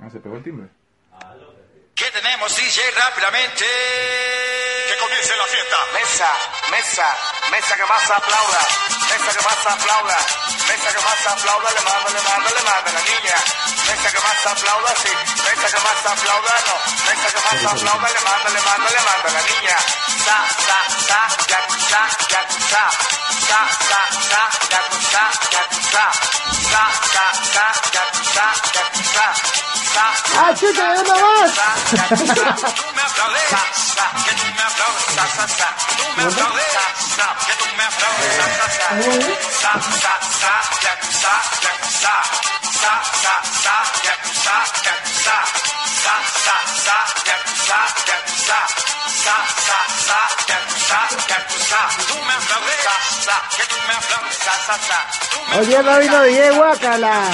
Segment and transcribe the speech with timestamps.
[0.00, 0.68] Ah, se pegó el timbre.
[1.98, 3.64] ¿Qué tenemos, DJ, rápidamente?
[3.64, 5.76] Que comience la fiesta.
[5.94, 6.30] Mesa,
[6.70, 7.16] mesa,
[7.50, 8.60] mesa que más aplauda,
[9.10, 10.18] mesa que más aplauda,
[10.68, 13.36] mesa que más aplauda, le mando, le mando, le mando la niña.
[13.88, 15.10] Mesa que más aplauda, sí,
[15.42, 19.28] mesa que más aplauda, no, mesa que más aplauda, le mando, le mando, le mando
[19.34, 19.76] la niña.
[20.24, 21.60] Sa, sa, sa, ya,
[21.90, 22.84] sa, ya, sa,
[23.48, 26.04] sa, sa, sa, ya, sa, ya, sa,
[26.70, 28.04] sa, sa, sa, ya,
[28.34, 29.57] sa, ya, sa,
[30.00, 31.42] ¡Ah, chuta, ya no me
[36.16, 36.38] me
[55.58, 57.30] Hoy día no vino DJ Guacala.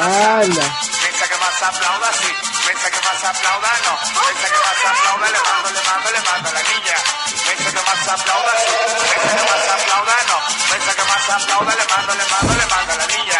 [0.00, 0.95] ¡Hala!
[1.16, 2.28] Piensa que más aplauda, sí.
[2.66, 3.96] Piensa que más aplauda, no.
[4.20, 6.96] Piensa que más aplauda, le mando, le mando, le mando a la niña.
[7.42, 8.74] Piensa que más aplauda, sí.
[9.00, 10.38] Piensa que más aplauda, no.
[10.68, 13.38] Piensa que más aplauda, le mando, le mando, le mando a la niña.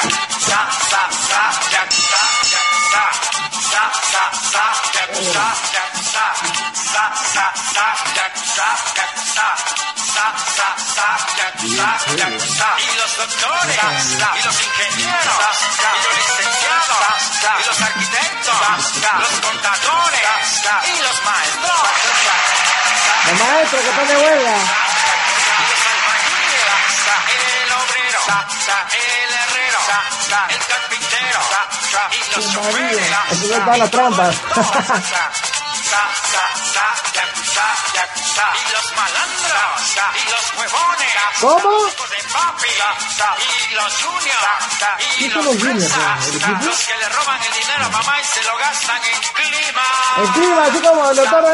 [0.49, 1.83] Ya, ya, ya, ya,
[2.49, 2.61] ya,
[2.93, 3.36] ya.
[12.79, 13.81] Y los doctores,
[14.17, 17.03] y los ingenieros, y los licenciados,
[17.61, 18.57] y los arquitectos,
[19.21, 20.27] los contadores,
[20.87, 21.87] y los maestros.
[23.27, 24.57] ¡El maestro que pone huelga!
[27.29, 28.21] El obrero,
[28.93, 29.46] el
[30.49, 31.41] el carpintero
[32.11, 33.13] y los choferes.
[33.31, 34.37] Aquí no están las trampas.
[38.37, 41.89] Y los malandros, y los huevones, ¿Cómo?
[41.89, 42.69] hijos de papi,
[43.39, 44.47] y los juniors,
[45.17, 48.25] y ¿Qué los son los juniors, los que le roban el dinero a mamá y
[48.25, 49.83] se lo gastan en clima.
[50.19, 51.45] El clima, así como el doctor.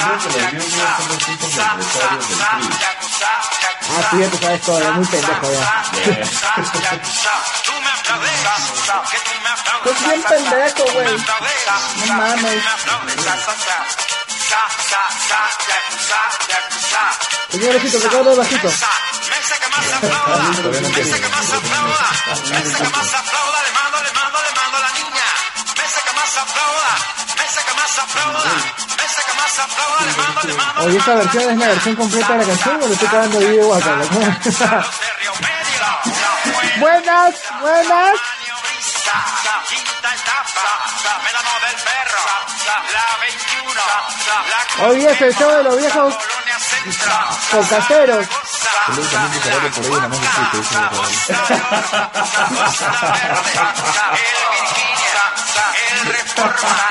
[0.00, 0.14] Ah,
[1.38, 3.07] tú sabes todo, ya
[4.94, 5.84] muy pendejo ya.
[7.64, 8.30] Tú me aplaudes,
[9.10, 9.98] que tú me aplaudes.
[9.98, 11.16] Tú bien pendejo, güey.
[12.06, 12.62] No mames.
[17.50, 18.68] Señorcito, que todo bajito.
[18.68, 24.12] Mesa que más aplauda, mesa que más aplauda, mesa que más aplauda, le mando, le
[24.12, 25.17] mando, le mando a la niña.
[30.80, 33.48] Oye, esta versión es la versión completa de la canción o le estoy cagando Río
[33.48, 33.68] Medio,
[36.80, 38.18] Buenas, buenas.
[44.80, 46.14] Hoy es el show de los viejos
[55.90, 56.88] el Reforma,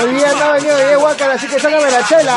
[0.00, 2.36] Hoy día no ha venido DJ Guacala, así que sácame la chela.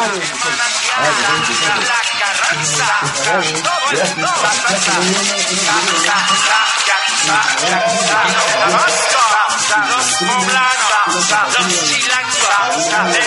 [9.90, 11.26] Los poblanos,
[11.58, 13.26] los chilangos, de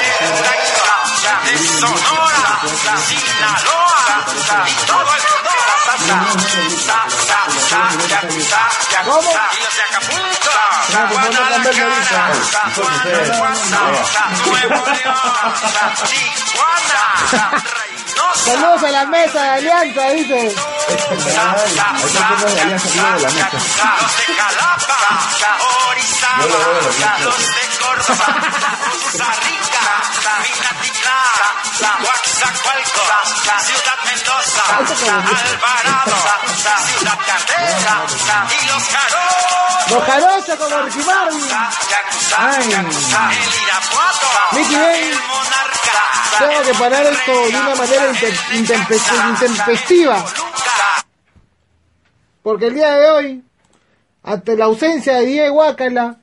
[1.44, 2.60] de Sonora,
[3.06, 4.24] Sinaloa,
[4.86, 5.22] todo el.
[9.04, 9.30] ¿Cómo?
[9.34, 9.50] Ah,
[12.74, 12.90] pues
[16.10, 17.93] Tijuana.
[18.32, 20.54] Saludos a la mesa de Alianza, dice.
[26.40, 27.04] Yo lo veo de la
[31.84, 33.02] Coaxacualco,
[33.60, 36.16] Ciudad Mendoza, Alvarado,
[36.98, 38.06] Ciudad Cartera
[38.48, 39.90] y los Jaros.
[39.90, 41.44] Los jarochos como Ricky Marvin.
[42.36, 42.68] Ay.
[44.52, 45.10] Mickey Bay.
[46.38, 50.24] Tengo que parar esto de una manera inte- intempest- intempestiva.
[52.42, 53.44] Porque el día de hoy,
[54.22, 56.16] ante la ausencia de Diego Guacala,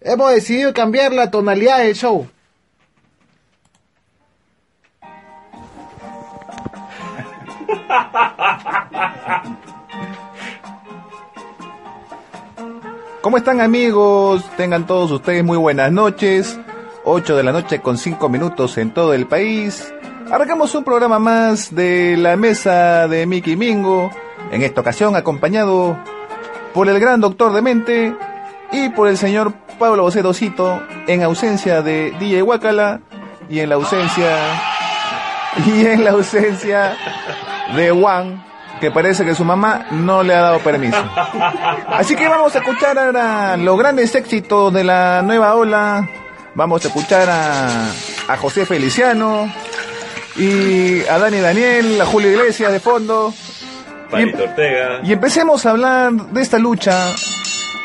[0.00, 2.28] hemos decidido cambiar la tonalidad del show.
[13.22, 14.42] ¿Cómo están amigos?
[14.56, 16.58] Tengan todos ustedes muy buenas noches.
[17.04, 19.92] 8 de la noche con 5 minutos en todo el país.
[20.30, 24.10] Arrancamos un programa más de la mesa de Mickey Mingo.
[24.52, 25.98] En esta ocasión acompañado
[26.72, 28.16] por el gran doctor de mente
[28.72, 33.00] y por el señor Pablo Bocedosito en ausencia de DJ Huacala
[33.48, 34.36] y en la ausencia
[35.66, 36.96] y en la ausencia
[37.76, 38.44] de Juan
[38.80, 40.96] que parece que su mamá no le ha dado permiso.
[41.88, 46.08] Así que vamos a escuchar ahora los grandes éxitos de la nueva ola.
[46.54, 47.90] Vamos a escuchar a,
[48.28, 49.52] a José Feliciano
[50.36, 53.34] y a Dani Daniel, a Julio Iglesias de fondo.
[54.10, 55.00] Palito Ortega.
[55.04, 56.96] Y empecemos a hablar de esta lucha.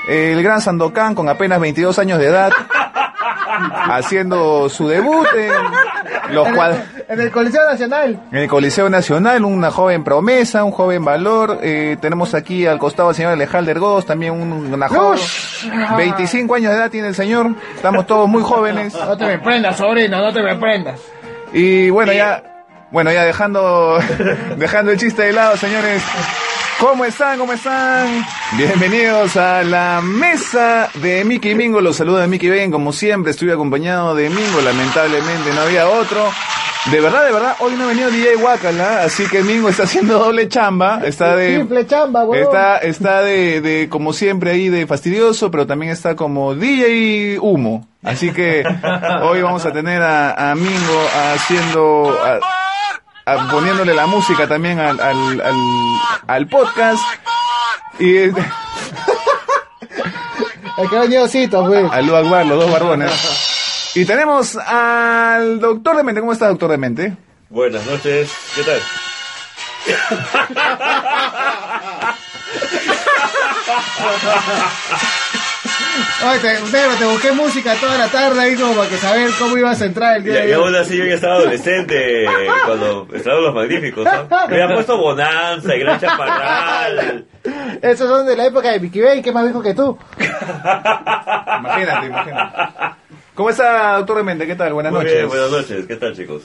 [0.08, 2.52] El gran Sandokan con apenas 22 años de edad,
[3.90, 8.20] haciendo su debut en los cuad- En el Coliseo Nacional.
[8.32, 11.60] en el Coliseo Nacional, una joven promesa, un joven valor.
[11.62, 15.20] Eh, tenemos aquí al costado al señor Alejandro Goz, también un- una joven.
[15.98, 17.52] 25 años de edad tiene el señor.
[17.76, 18.94] Estamos todos muy jóvenes.
[18.96, 21.00] No te me prendas, sobrino, no te me prendas.
[21.54, 22.42] Y bueno, ya,
[22.92, 24.00] bueno, ya dejando,
[24.58, 26.02] dejando el chiste de lado, señores.
[26.80, 27.38] ¿Cómo están?
[27.38, 28.26] ¿Cómo están?
[28.58, 31.80] Bienvenidos a la mesa de Mickey Mingo.
[31.82, 32.72] Los saluda Mickey Ben.
[32.72, 34.60] Como siempre, estoy acompañado de Mingo.
[34.62, 36.26] Lamentablemente no había otro.
[36.92, 40.20] De verdad, de verdad, hoy no ha venido DJ Wakala, así que Mingo está haciendo
[40.20, 41.02] doble chamba.
[41.04, 41.58] Está de.
[41.58, 42.38] Simple chamba, huevón.
[42.46, 47.88] Está, está de, de, como siempre, ahí de fastidioso, pero también está como DJ humo.
[48.04, 48.64] Así que
[49.24, 55.00] hoy vamos a tener a, a Mingo haciendo, a- a- poniéndole la música también al,
[55.00, 55.56] al, al,
[56.28, 57.02] al podcast.
[57.98, 58.34] Y El
[60.90, 61.84] que ha venido Cito, güey.
[61.92, 63.12] al Akbar, los dos barbones.
[63.96, 66.20] Y tenemos al doctor de mente.
[66.22, 67.14] ¿Cómo está, doctor de mente?
[67.50, 68.32] Buenas noches.
[68.56, 68.80] ¿Qué tal?
[76.28, 79.58] Oye, te, negro, te busqué música toda la tarde ahí como para que saber cómo
[79.58, 80.64] ibas a entrar el día Y, de y hoy.
[80.64, 82.26] aún así yo ya estaba adolescente
[82.66, 84.04] cuando estaban los magníficos.
[84.06, 84.12] ¿no?
[84.50, 87.26] Me había puesto Bonanza y Gran Chaparral.
[87.82, 89.98] Esos son de la época de Vicky Bay, que más viejo que tú.
[90.18, 92.96] Imagínate, imagínate.
[93.36, 94.48] ¿Cómo está, doctor de mente?
[94.48, 94.74] ¿Qué tal?
[94.74, 95.18] Buenas Muy noches.
[95.18, 95.86] bien, buenas noches.
[95.86, 96.44] ¿Qué tal, chicos?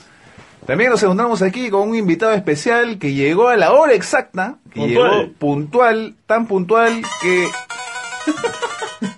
[0.65, 4.81] También nos encontramos aquí con un invitado especial que llegó a la hora exacta, que
[4.81, 5.11] Puntual.
[5.19, 7.47] llegó puntual, tan puntual que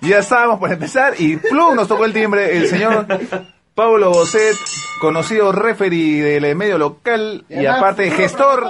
[0.02, 3.06] ya estábamos por empezar y plum nos tocó el timbre el señor
[3.74, 4.56] Pablo Bosset,
[5.00, 8.66] conocido referee del medio local y aparte gestor,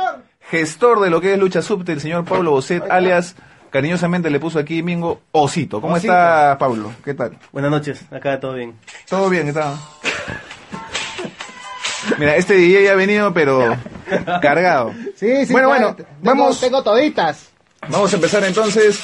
[0.51, 3.37] gestor de lo que es lucha subte, el señor Pablo Bosset, alias
[3.75, 5.81] cariñosamente le puso aquí Mingo Osito.
[5.81, 6.13] ¿Cómo Osito.
[6.13, 6.93] está Pablo?
[7.05, 7.37] ¿Qué tal?
[7.51, 8.75] Buenas noches, acá todo bien.
[9.09, 9.75] Todo bien, está.
[12.17, 13.77] Mira, este DJ ha venido, pero
[14.41, 14.93] cargado.
[15.17, 15.53] Sí, sí.
[15.53, 17.49] Bueno, claro, bueno, tengo- vamos, Tengo toditas.
[17.89, 19.01] vamos a empezar entonces.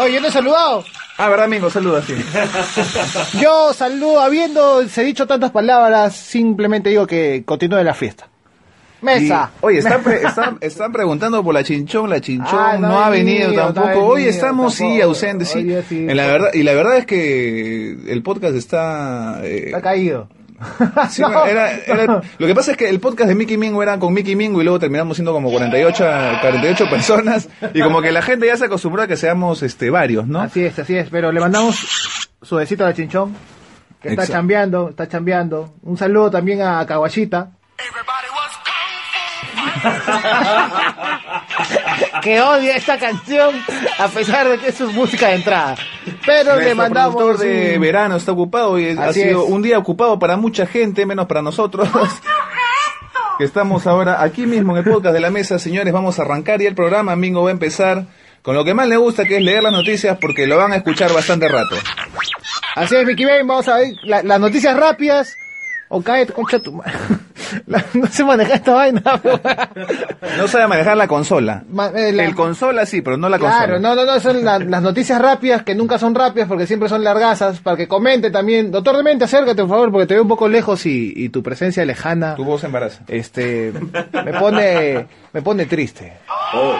[0.00, 0.82] Oye, yo te he saludado.
[1.18, 2.14] Ah, verdad, Mingo, saluda, sí.
[3.38, 8.28] Yo saludo, habiendo se dicho tantas palabras, simplemente digo que continúe la fiesta.
[9.04, 9.50] Mesa.
[9.62, 12.98] Y, oye, están, pre- están, están preguntando por la chinchón, la chinchón Ah, no, no
[13.04, 14.06] ha venido, venido, no ha tampoco.
[14.06, 15.04] Hoy venido estamos, sí, tampoco.
[15.04, 15.58] ausentes, sí.
[15.58, 16.06] Hoy día sí.
[16.08, 19.40] En la verdad, y la verdad es que el podcast está...
[19.44, 20.28] eh, Está caído.
[21.10, 22.20] sí, No, era- era- no.
[22.38, 24.64] lo que pasa es que el podcast de Mickey Mingo era con Mickey Mingo y
[24.64, 26.04] luego terminamos siendo como 48,
[26.40, 30.26] 48 personas y como que la gente ya se acostumbró a que seamos este varios,
[30.26, 30.40] ¿no?
[30.40, 31.10] Así es, así es.
[31.10, 33.34] Pero le mandamos su besito a la chinchón,
[34.00, 35.74] que está chambeando, está chambeando.
[35.82, 37.50] Un saludo también a Caguachita.
[42.22, 43.54] que odia esta canción
[43.98, 45.76] a pesar de que es su música de entrada.
[46.24, 49.50] Pero le mandamos de un- verano está ocupado y ha sido es.
[49.50, 51.88] un día ocupado para mucha gente, menos para nosotros.
[53.38, 56.62] que estamos ahora aquí mismo en el podcast de la mesa, señores, vamos a arrancar
[56.62, 58.04] y el programa Mingo va a empezar
[58.42, 60.76] con lo que más le gusta, que es leer las noticias, porque lo van a
[60.76, 61.76] escuchar bastante rato.
[62.76, 65.34] Así es, Mickey Bane, vamos a ver la- las noticias rápidas.
[65.88, 66.92] O cae, concha tu madre.
[67.66, 69.02] La- No sé manejar esta vaina.
[70.38, 71.62] No sabe manejar la consola.
[71.70, 73.78] Ma- eh, la- El consola sí, pero no la Claro, consola.
[73.78, 77.04] no, no, no, son la- las noticias rápidas que nunca son rápidas porque siempre son
[77.04, 78.70] largazas, para que comente también.
[78.70, 81.84] Doctor Demente, acércate por favor porque te veo un poco lejos y, y tu presencia
[81.84, 83.02] lejana, Tu voz embaraza.
[83.08, 83.72] este,
[84.24, 86.14] me pone, me pone triste.
[86.54, 86.74] Oh,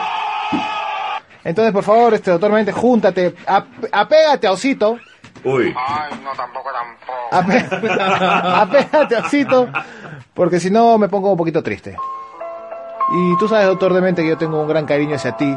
[1.43, 4.97] Entonces, por favor, este, doctor Demente, júntate, ap- apégate a Osito,
[5.45, 5.73] uy.
[5.77, 7.13] Ay, no, tampoco, tampoco.
[7.31, 7.67] apé-
[8.55, 9.67] apégate a Osito,
[10.33, 11.95] porque si no me pongo un poquito triste.
[13.13, 15.55] Y tú sabes, doctor Demente, que yo tengo un gran cariño hacia ti.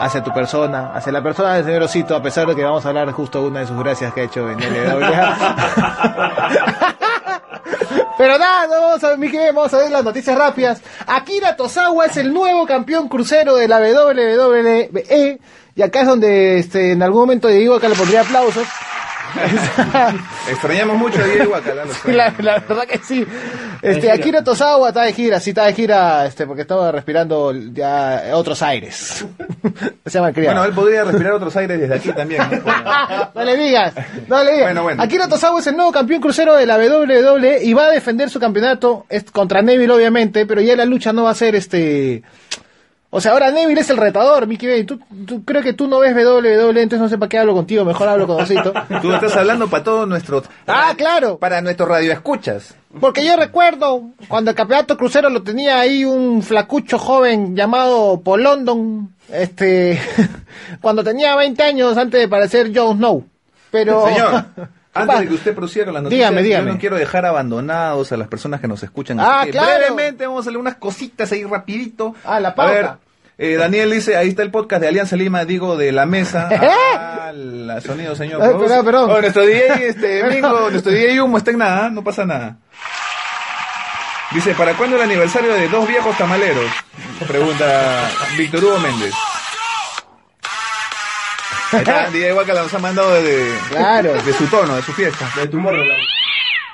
[0.00, 2.88] Hacia tu persona, hacia la persona del señor Osito, a pesar de que vamos a
[2.90, 5.36] hablar justo de una de sus gracias que ha hecho en LWA.
[8.18, 10.82] Pero nada, no vamos a ver, vamos a ver las noticias rápidas.
[11.06, 15.38] Akira Tosawa es el nuevo campeón crucero de la WWE.
[15.76, 18.66] Y acá es donde este, en algún momento digo acá le pondría aplausos.
[20.50, 23.26] Extrañamos mucho a Diego lo Sí, la, la verdad que sí.
[23.82, 28.30] Este, Akira Tosawa está de gira, sí está de gira, este, porque estaba respirando ya
[28.32, 29.24] otros aires.
[30.06, 30.56] Se llama el criado.
[30.56, 32.42] Bueno, él podría respirar otros aires desde aquí también.
[32.50, 33.30] ¿no?
[33.34, 33.94] no le digas,
[34.26, 34.66] no le digas.
[34.66, 35.02] Bueno, bueno.
[35.02, 38.40] Akira Tosawa es el nuevo campeón crucero de la WWE y va a defender su
[38.40, 42.22] campeonato es contra Neville, obviamente, pero ya la lucha no va a ser este.
[43.10, 44.84] O sea, ahora Neville es el retador, Mickey Bay.
[44.84, 47.84] Tú, tú- creo que tú no ves WWE, entonces no sé para qué hablo contigo,
[47.84, 48.72] mejor hablo con Osito.
[49.02, 50.44] Tú estás hablando para todos nuestros...
[50.66, 51.38] Ah, claro.
[51.38, 52.74] Para nuestros radioescuchas.
[53.00, 58.42] Porque yo recuerdo cuando el campeonato crucero lo tenía ahí un flacucho joven llamado Paul
[58.42, 59.98] London, este,
[60.82, 63.24] cuando tenía 20 años antes de parecer Jon Snow.
[63.70, 64.62] Pero, Señor, ¿Qué
[64.94, 66.66] antes de que usted prosiga con las noticias, Dígame, dígame.
[66.66, 69.20] yo no quiero dejar abandonados a las personas que nos escuchan.
[69.20, 69.78] Ah, Así que claro.
[69.94, 72.14] Brevemente vamos a leer unas cositas ahí rapidito.
[72.24, 72.72] Ah, la A pauta.
[72.72, 72.90] ver,
[73.38, 76.48] eh, Daniel dice, ahí está el podcast de Alianza Lima, digo, de la mesa.
[77.20, 78.42] Ah, la sonido, señor.
[78.42, 79.10] Ay, perdón, perdón.
[79.10, 82.56] Oh, nuestro DJ, este, Mingo, nuestro DJ Humo está en nada, no pasa nada.
[84.32, 86.70] Dice, ¿para cuándo el aniversario de dos viejos tamaleros?
[87.26, 89.12] Pregunta Víctor Hugo Méndez.
[91.72, 94.14] Está, DJ Guacala nos ha mandado de, Claro.
[94.14, 95.28] de su tono, de su fiesta.
[95.36, 95.82] De tu morro,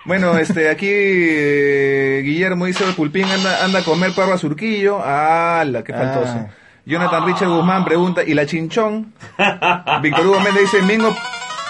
[0.05, 5.03] Bueno, este, aquí eh, Guillermo dice, Pulpín anda, anda a comer perro a surquillo.
[5.03, 6.35] ¡Hala, qué faltoso!
[6.37, 6.47] Ah.
[6.87, 9.15] Jonathan Richard Guzmán pregunta, ¿y la chinchón?
[10.03, 11.17] Víctor Hugo Méndez dice, Mingo,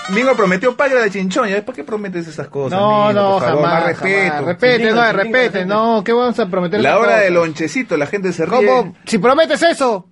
[0.08, 1.48] Mingo prometió pagar la chinchón.
[1.48, 2.76] ¿Ya ves por qué prometes esas cosas?
[2.78, 3.12] no, Mingo?
[3.22, 4.02] no, Por favor, jamás, más jamás.
[4.02, 4.44] respeto.
[4.46, 6.80] Respete, Sin no, respete, no, ¿qué vamos a prometer?
[6.80, 7.24] La hora cosas?
[7.24, 8.66] del lonchecito, la gente se ríe.
[8.66, 8.96] ¿Cómo?
[9.06, 10.08] Si prometes eso.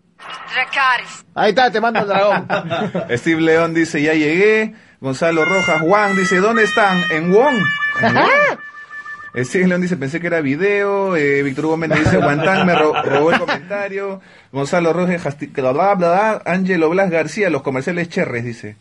[0.55, 1.25] Dracaris.
[1.35, 2.47] Ahí está, te mando el dragón.
[3.17, 4.75] Steve León dice, ya llegué.
[5.01, 7.03] Gonzalo Rojas, Juan dice, ¿dónde están?
[7.11, 7.57] En Wong.
[9.35, 11.17] Eh, Steve León dice, pensé que era video.
[11.17, 14.21] Eh, Víctor Hugo Méndez dice, Guantán me ro- robó el comentario.
[14.53, 16.43] Gonzalo Rojas, bla, bla, bla, bla.
[16.45, 18.77] Ángelo Blas García, los comerciales cherres, dice.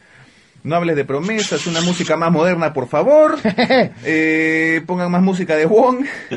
[0.64, 3.38] No hables de promesas, una música más moderna, por favor.
[4.04, 6.06] Eh, pongan más música de Wong.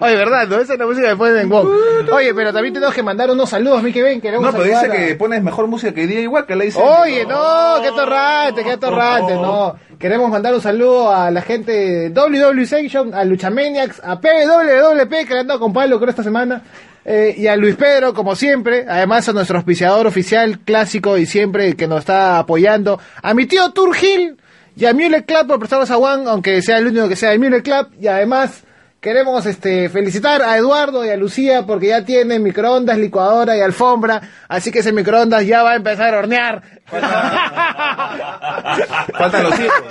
[0.00, 0.46] Oye, ¿verdad?
[0.48, 1.68] No, esa es la música que ponen en Wong.
[2.12, 4.20] Oye, pero también tenemos que mandar unos saludos, Mickey Ben.
[4.20, 6.80] Queremos No, pero dice a- que pones mejor música que DJ Waka, le dice.
[6.80, 9.76] Oye, no, qué torrante, qué torrante, no.
[9.98, 15.34] Queremos mandar un saludo a la gente de WWE Section, a Luchamaniacs, a PWWP que
[15.34, 16.62] le han dado con Pablo creo esta semana,
[17.04, 21.74] eh, y a Luis Pedro, como siempre, además a nuestro auspiciador oficial clásico y siempre
[21.76, 24.36] que nos está apoyando, a mi tío Turgil
[24.76, 27.38] y a Mule Club por prestarnos a Juan, aunque sea el único que sea el
[27.38, 28.64] Mule Club, y además
[29.02, 34.22] Queremos este, felicitar a Eduardo y a Lucía porque ya tienen microondas, licuadora y alfombra,
[34.46, 36.62] así que ese microondas ya va a empezar a hornear.
[39.18, 39.82] Faltan los hijos.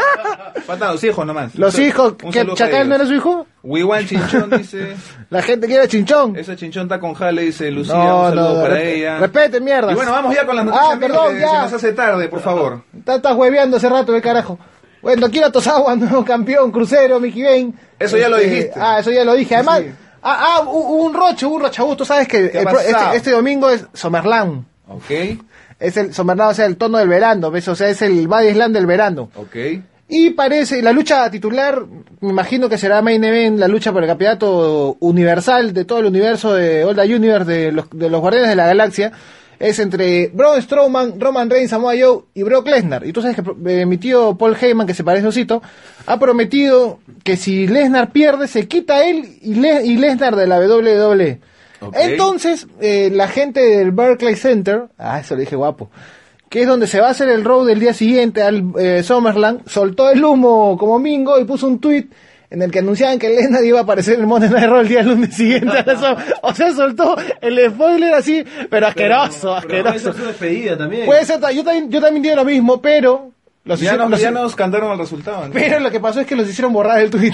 [0.66, 1.54] Faltan los hijos nomás.
[1.56, 3.46] Los Un hijos, saludo ¿que Chacal no era su hijo?
[3.64, 4.96] Wiwan Chinchón dice.
[5.30, 6.38] La gente quiere chinchón.
[6.38, 7.94] Esa chinchón está con jale, dice Lucía.
[7.96, 9.18] No, un saludo no, para respe- ella.
[9.20, 9.92] respete, mierda.
[9.92, 10.90] Y bueno, vamos ya con las noticias.
[10.94, 11.50] Ah, perdón, ya.
[11.50, 12.82] Se nos hace tarde, por favor.
[13.06, 14.58] Estás hueveando hace rato, el carajo.
[15.02, 17.74] Bueno, Kira Tosawa, nuevo campeón, crucero, Mickey Bain.
[18.00, 18.80] Eso ya lo Este, dijiste.
[18.80, 19.56] Ah, eso ya lo dije.
[19.56, 19.82] Además,
[20.24, 21.98] ah, ah, un roche, un rochabús.
[21.98, 24.64] Tú sabes que ¿Qué ha el pro- este, este domingo es Summerland.
[24.88, 25.10] Ok,
[25.80, 27.68] Es el Summerland, o sea, el tono del verano, ¿ves?
[27.68, 29.30] O sea, es el Body Slam del verano.
[29.36, 29.56] ok.
[30.14, 31.86] Y parece, la lucha titular,
[32.20, 36.08] me imagino que será Main Event, la lucha por el campeonato universal de todo el
[36.08, 39.14] universo de All the Universe de los, de los Guardianes de la Galaxia,
[39.62, 43.06] es entre Braun Strowman, Roman Reigns, Samoa Joe y Brock Lesnar.
[43.06, 43.44] Y tú sabes que
[43.82, 45.62] eh, mi tío Paul Heyman, que se parece a Osito,
[46.08, 50.60] ha prometido que si Lesnar pierde, se quita él y, Le- y Lesnar de la
[50.60, 51.40] WWE.
[51.94, 55.90] Entonces, eh, la gente del Barclays Center, ah, eso lo dije guapo,
[56.50, 59.68] que es donde se va a hacer el road del día siguiente al eh, Summerland,
[59.68, 62.08] soltó el humo como Mingo y puso un tweet
[62.52, 64.88] en el que anunciaban que Lesnar iba a aparecer en el Monday Night Raw el
[64.88, 65.76] día lunes siguiente.
[65.88, 70.14] a o sea, soltó el spoiler así, pero asqueroso, Pero puede asqueroso.
[70.14, 71.06] ser su despedida también.
[71.08, 73.32] Puede ser, yo también, yo también digo lo mismo, pero
[73.64, 75.48] los Ya hicieron- nos, los- ya nos cantaron el resultado.
[75.48, 75.54] ¿no?
[75.54, 77.34] pero lo que pasó es que los hicieron borrar el tweet.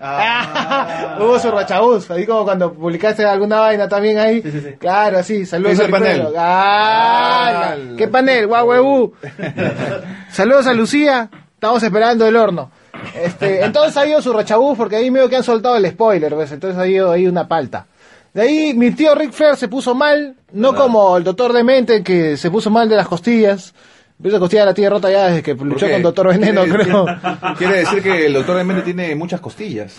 [0.00, 1.16] Ah.
[1.20, 4.42] Hubo su rachabús, ahí como cuando publicaste alguna vaina también ahí.
[4.42, 4.72] Sí, sí, sí.
[4.80, 6.22] Claro, así, saludos ¿Qué a hizo el Ricardo.
[6.24, 6.34] panel?
[6.36, 8.46] Ah, Ah, ¿Qué panel?
[8.48, 9.12] Guau, huevú.
[10.30, 12.70] saludos a Lucía, estamos esperando el horno.
[13.14, 16.52] Este, entonces ha ido su rachabús porque ahí medio que han soltado el spoiler, ¿ves?
[16.52, 17.86] Entonces ha ido ahí una palta.
[18.32, 22.36] De ahí mi tío Rick Flair se puso mal, no como el doctor Demente que
[22.36, 23.74] se puso mal de las costillas.
[24.22, 27.06] Esa costilla la tiene rota ya desde que ¿Por luchó con Doctor Veneno, Quiere- creo.
[27.58, 29.98] Quiere decir que el doctor Demente tiene muchas costillas.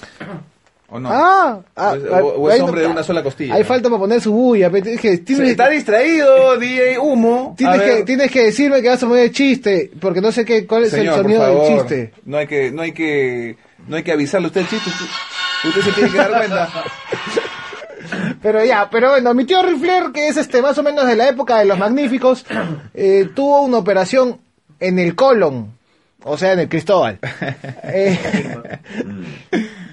[0.94, 1.10] ¿O no?
[1.10, 3.56] Ah, ah, O es- o- es ahí no- hombre de una sola costilla.
[3.56, 4.70] Ahí falta para poner su bulla.
[4.70, 7.56] que- tienes, Está distraído, DJ Humo.
[7.58, 10.68] tienes que, tienes que decirme que vas a poner el chiste, porque no sé qué,
[10.68, 12.14] cuál es Señor, el por sonido del chiste.
[12.26, 13.56] No hay que, no hay que
[13.88, 14.90] No hay que avisarle a usted, chiste.
[14.90, 16.70] Usted, usted se tiene que dar cuenta.
[18.42, 21.30] Pero ya, pero bueno, mi tío Rifler, que es este más o menos de la
[21.30, 22.46] época de los magníficos,
[22.94, 24.40] eh, tuvo una operación
[24.80, 25.72] en el colon,
[26.24, 27.20] o sea, en el Cristóbal.
[27.84, 28.20] Eh,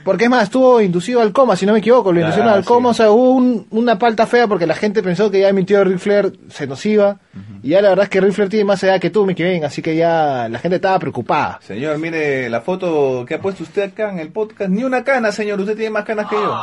[0.09, 2.65] porque es más, estuvo inducido al coma, si no me equivoco, lo inducieron Ah, al
[2.65, 3.03] coma, sí.
[3.03, 5.85] o sea, hubo un- una palta fea porque la gente pensó que ya mi tío
[5.85, 7.19] Rifler se nos iba,
[7.63, 9.83] y ya la verdad es que Rifler tiene más edad que tú, Mickey Ben, así
[9.83, 11.59] que ya la gente estaba preocupada.
[11.63, 14.71] Señor, mire la foto que ha puesto usted acá en el podcast.
[14.71, 15.61] Ni una cana, señor.
[15.61, 16.55] Usted tiene más canas que yo.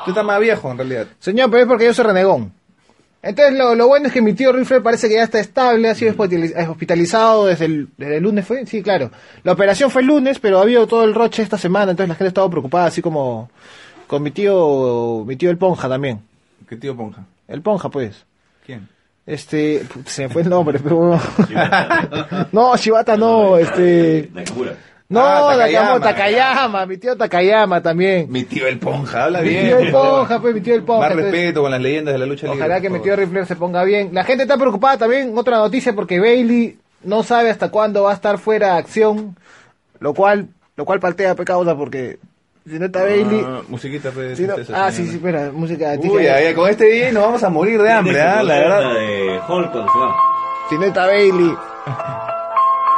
[0.00, 1.06] Usted está más viejo, en realidad.
[1.18, 2.52] Señor, pero es porque yo soy renegón.
[3.26, 5.94] Entonces, lo, lo bueno es que mi tío Rifler parece que ya está estable, ha
[5.94, 8.66] sido hospitaliz- hospitalizado desde el, desde el lunes, ¿fue?
[8.66, 9.10] Sí, claro.
[9.44, 12.14] La operación fue el lunes, pero ha habido todo el roche esta semana, entonces la
[12.16, 13.50] gente estaba preocupada, así como
[14.06, 16.20] con mi tío, mi tío el Ponja también.
[16.68, 17.24] ¿Qué tío Ponja?
[17.48, 18.26] El Ponja, pues.
[18.66, 18.88] ¿Quién?
[19.26, 21.18] Este, se me fue el nombre, pero...
[22.52, 24.28] no, Shibata no, este...
[24.34, 24.76] Nakamura.
[25.14, 26.86] No, Ah, Takayama, Takayama.
[26.86, 28.26] Mi tío Takayama también.
[28.30, 29.66] Mi tío el Ponja, habla Mi bien.
[29.66, 31.00] tío el Ponja, pues, mi tío el Ponja.
[31.02, 32.58] Más entonces- respeto con las leyendas de la lucha libre.
[32.60, 34.10] Ojalá que mi tío Rifler se ponga bien.
[34.12, 38.14] La gente está preocupada también, otra noticia, porque Bailey no sabe hasta cuándo va a
[38.14, 39.36] estar fuera de acción,
[40.00, 42.18] lo cual, lo cual paltea pecauda porque
[42.66, 43.44] si no está Bailey...
[43.46, 46.86] Ah, musiquita, pues, si no- ah, sí, sí, espera, música de Uy, ya, con este
[46.86, 48.42] día nos vamos a morir de hambre, ¿ah?
[48.42, 48.94] La verdad.
[48.94, 50.16] de va.
[50.70, 51.54] Si no está Bailey,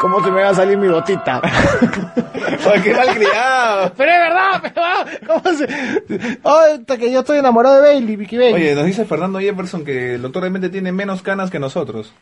[0.00, 1.40] ¿cómo se me va a salir mi botita?
[2.82, 3.92] Qué mal criado.
[3.96, 6.38] pero es verdad, pero ah, ¿cómo se...?
[6.42, 8.54] Oh, hasta que yo estoy enamorado de Bailey, Vicky Bailey.
[8.54, 12.12] Oye, nos dice Fernando Jefferson que el doctor realmente tiene menos canas que nosotros.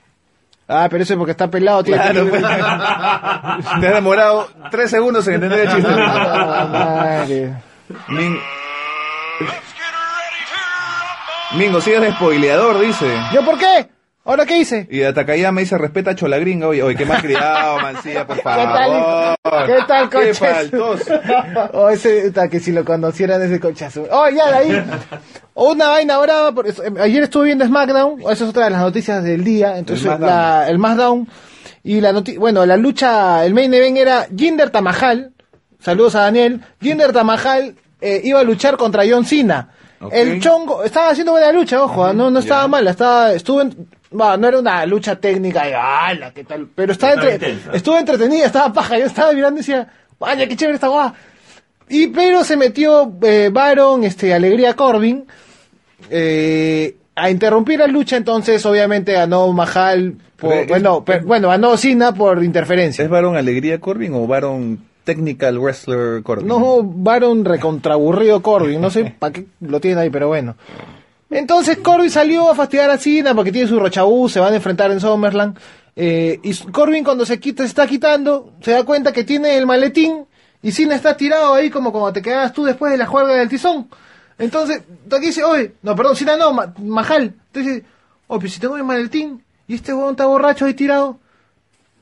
[0.69, 1.95] Ah, pero eso es porque está pelado, tío.
[1.95, 2.43] Claro, pues.
[3.81, 5.91] Te has demorado tres segundos en entender el chiste.
[5.95, 7.55] Ah, madre.
[8.09, 8.39] Min-
[11.57, 13.07] Mingo, sigues de spoileador, dice.
[13.33, 13.89] ¿Yo por qué?
[14.27, 14.89] ¿Ahora qué hice?
[14.91, 16.69] Y a Takayama dice, respeta a Cholagringa.
[16.69, 18.73] Oye, oye, qué mal criado, Mancilla, por ¿Qué favor.
[18.73, 19.67] tal?
[19.67, 20.39] ¿Qué tal, Qué coches?
[20.39, 21.13] faltoso.
[21.75, 24.07] Oh, ese, que si lo conocieran ese cochazo.
[24.11, 24.85] Oh, ya, de ahí.
[25.55, 26.53] Una vaina brava.
[26.53, 28.21] Por eso, eh, ayer estuve viendo SmackDown.
[28.23, 29.77] Esa es otra de las noticias del día.
[29.77, 31.29] Entonces, El la, el SmackDown.
[31.83, 35.33] Y la noti bueno, la lucha, el main event era Jinder Tamahal.
[35.81, 36.63] Saludos a Daniel.
[36.81, 39.69] Jinder Tamahal eh, iba a luchar contra John Cena.
[40.11, 44.47] El chongo, estaba haciendo buena lucha, ojo, no, no estaba mal, estaba, estuvo en, no
[44.49, 47.73] era una lucha técnica de ala, qué tal, pero estaba, Estaba entre- intensa.
[47.77, 49.89] estuvo entretenida, estaba paja, yo estaba mirando y decía,
[50.19, 51.15] vaya, qué chévere esta guada.
[51.89, 55.25] Y pero se metió eh, Baron, este, Alegría Corbin,
[56.11, 61.77] eh, a interrumpir la lucha, entonces obviamente ganó Mahal, por, Pero es- bueno, bueno, ganó
[61.77, 63.05] Cena por interferencia.
[63.05, 66.49] ¿Es varón Alegría Corbin o varón Technical Wrestler Corbin?
[66.49, 70.57] No, Baron recontraburrido Corbin, no sé para qué lo tiene ahí, pero bueno.
[71.31, 74.91] Entonces Corbin salió a fastidiar a Cena porque tiene su rochabú, se van a enfrentar
[74.91, 75.59] en Summerland.
[75.97, 79.67] eh, y Corbin cuando se quita, se está quitando, se da cuenta que tiene el
[79.67, 80.27] maletín
[80.63, 83.49] y Cena está tirado ahí como cuando te quedabas tú después de la juerga del
[83.49, 83.89] tizón.
[84.39, 87.35] Entonces, aquí dice, oye, no, perdón, Cena no, Ma- Mahal.
[87.53, 87.83] Entonces,
[88.27, 91.19] oye, pero si tengo el maletín y este huevón está borracho ahí tirado.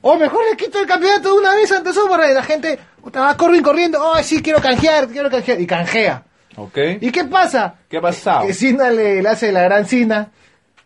[0.01, 2.77] O mejor le quito el campeonato de una vez antes y la gente,
[3.15, 5.61] va Corbin corriendo, oh, sí, quiero canjear, quiero canjear.
[5.61, 6.23] Y canjea.
[6.55, 6.77] Ok.
[7.01, 7.75] ¿Y qué pasa?
[7.89, 8.45] ¿Qué ha pasado?
[8.47, 10.29] Que Cena le, le hace la gran Cena,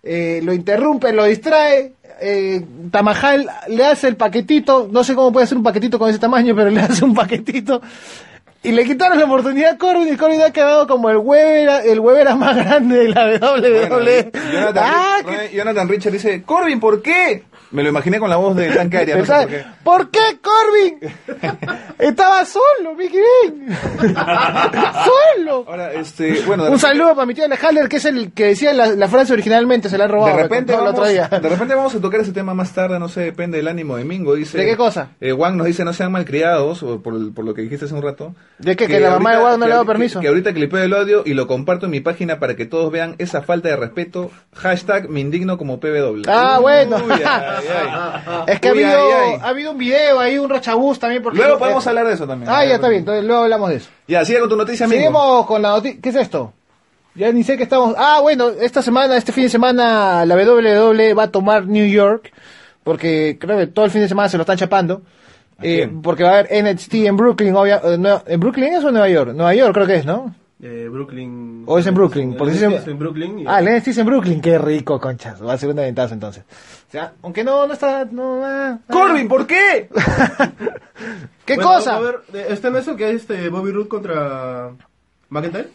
[0.04, 5.44] eh, lo interrumpe, lo distrae, eh, Tamajal le hace el paquetito, no sé cómo puede
[5.46, 7.82] hacer un paquetito con ese tamaño, pero le hace un paquetito.
[8.64, 12.00] Y le quitaron la oportunidad a Corbin y Corbin ha quedado como el huevera, el
[12.00, 13.88] huevera más grande de la WWE.
[13.88, 15.18] Bueno, Jonathan, Ah,
[15.54, 17.44] Jonathan Richard dice, Corbin, ¿por qué?
[17.72, 19.66] Me lo imaginé con la voz de tanque aérea, no sé por qué.
[19.84, 21.00] ¿Por qué Corbin?
[22.00, 23.76] Estaba solo, Mickey Ben.
[25.38, 25.66] solo.
[25.68, 28.74] Ahora, este, bueno, Un repente- saludo para mi tío Alejandro, que es el que decía
[28.74, 30.36] la, la frase originalmente, se la han robado.
[30.38, 31.28] De repente, el otro día.
[31.28, 34.06] de repente vamos a tocar ese tema más tarde, no sé, depende del ánimo de
[34.06, 34.36] Mingo.
[34.36, 35.10] Dice, ¿De qué cosa?
[35.20, 38.02] Eh, Juan nos dice, no sean malcriados, o por, por lo que dijiste hace un
[38.02, 38.34] rato.
[38.60, 38.88] ¿De qué?
[38.88, 40.20] ¿Que la mamá de Juan no que le ha dado permiso?
[40.20, 43.16] Que, ahorita clipeo el audio y lo comparto en mi página para que todos vean
[43.18, 44.32] esa falta de respeto.
[44.56, 46.24] Hashtag me indigno como PW.
[46.28, 46.98] Ah, bueno.
[46.98, 47.22] Uy.
[48.48, 49.40] Es que Uy, ha, habido, ay, ay.
[49.42, 51.22] ha habido un video ahí, un rochabús también.
[51.24, 52.52] Porque Luego podemos hablar de eso también.
[52.52, 53.90] Ah, ya está bien, entonces luego hablamos de eso.
[54.08, 54.88] Ya, sigue con tu noticia.
[54.88, 56.00] Seguimos con la noticia.
[56.02, 56.54] ¿Qué es esto?
[57.16, 57.96] Ya ni sé que estamos.
[57.98, 62.32] Ah, bueno, esta semana, este fin de semana, la WWE va a tomar New York.
[62.84, 65.02] Porque creo que todo el fin de semana se lo están chapando.
[65.60, 67.56] ¿A Eh, porque va a haber NXT en Brooklyn.
[67.56, 69.32] obvia- eh, ¿En Brooklyn es o en Nueva York?
[69.34, 70.34] Nueva York creo que es, ¿no?
[70.60, 71.64] Eh, Brooklyn.
[71.68, 72.36] ¿O es en Brooklyn?
[72.36, 73.40] Porque es en Brooklyn.
[73.40, 74.42] y- Ah, el NXT es en Brooklyn.
[74.42, 75.40] Qué rico, conchas.
[75.46, 76.44] Va a ser una ventaja entonces.
[76.88, 78.06] O sea, aunque no, no está.
[78.06, 78.92] No, ah, ah.
[78.92, 79.88] Corbin, ¿por qué?
[81.46, 81.98] ¿Qué Bueno, cosa?
[81.98, 84.72] A ver, eh, ¿está en eso que hay este Bobby Roode contra
[85.30, 85.70] McIntyre?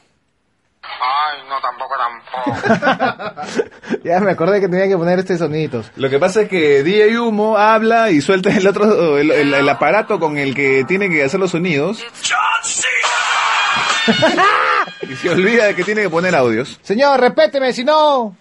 [0.85, 4.01] Ay, no, tampoco, tampoco.
[4.05, 5.92] ya me acordé que tenía que poner este soniditos.
[5.95, 9.68] Lo que pasa es que DJ Humo habla y suelta el otro, el, el- el
[9.68, 12.03] aparato con el que tiene que hacer los sonidos.
[15.09, 16.79] Y se olvida de que tiene que poner audios.
[16.83, 18.37] Señor, respéteme, si no,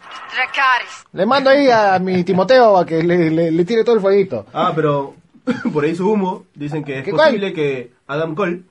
[1.14, 4.46] le mando ahí a mi Timoteo a que le, le- le tire todo el fueguito.
[4.54, 5.16] Ah, pero
[5.74, 6.46] por ahí su humo.
[6.54, 8.62] Dicen que es ¿Qué posible que Adam Cole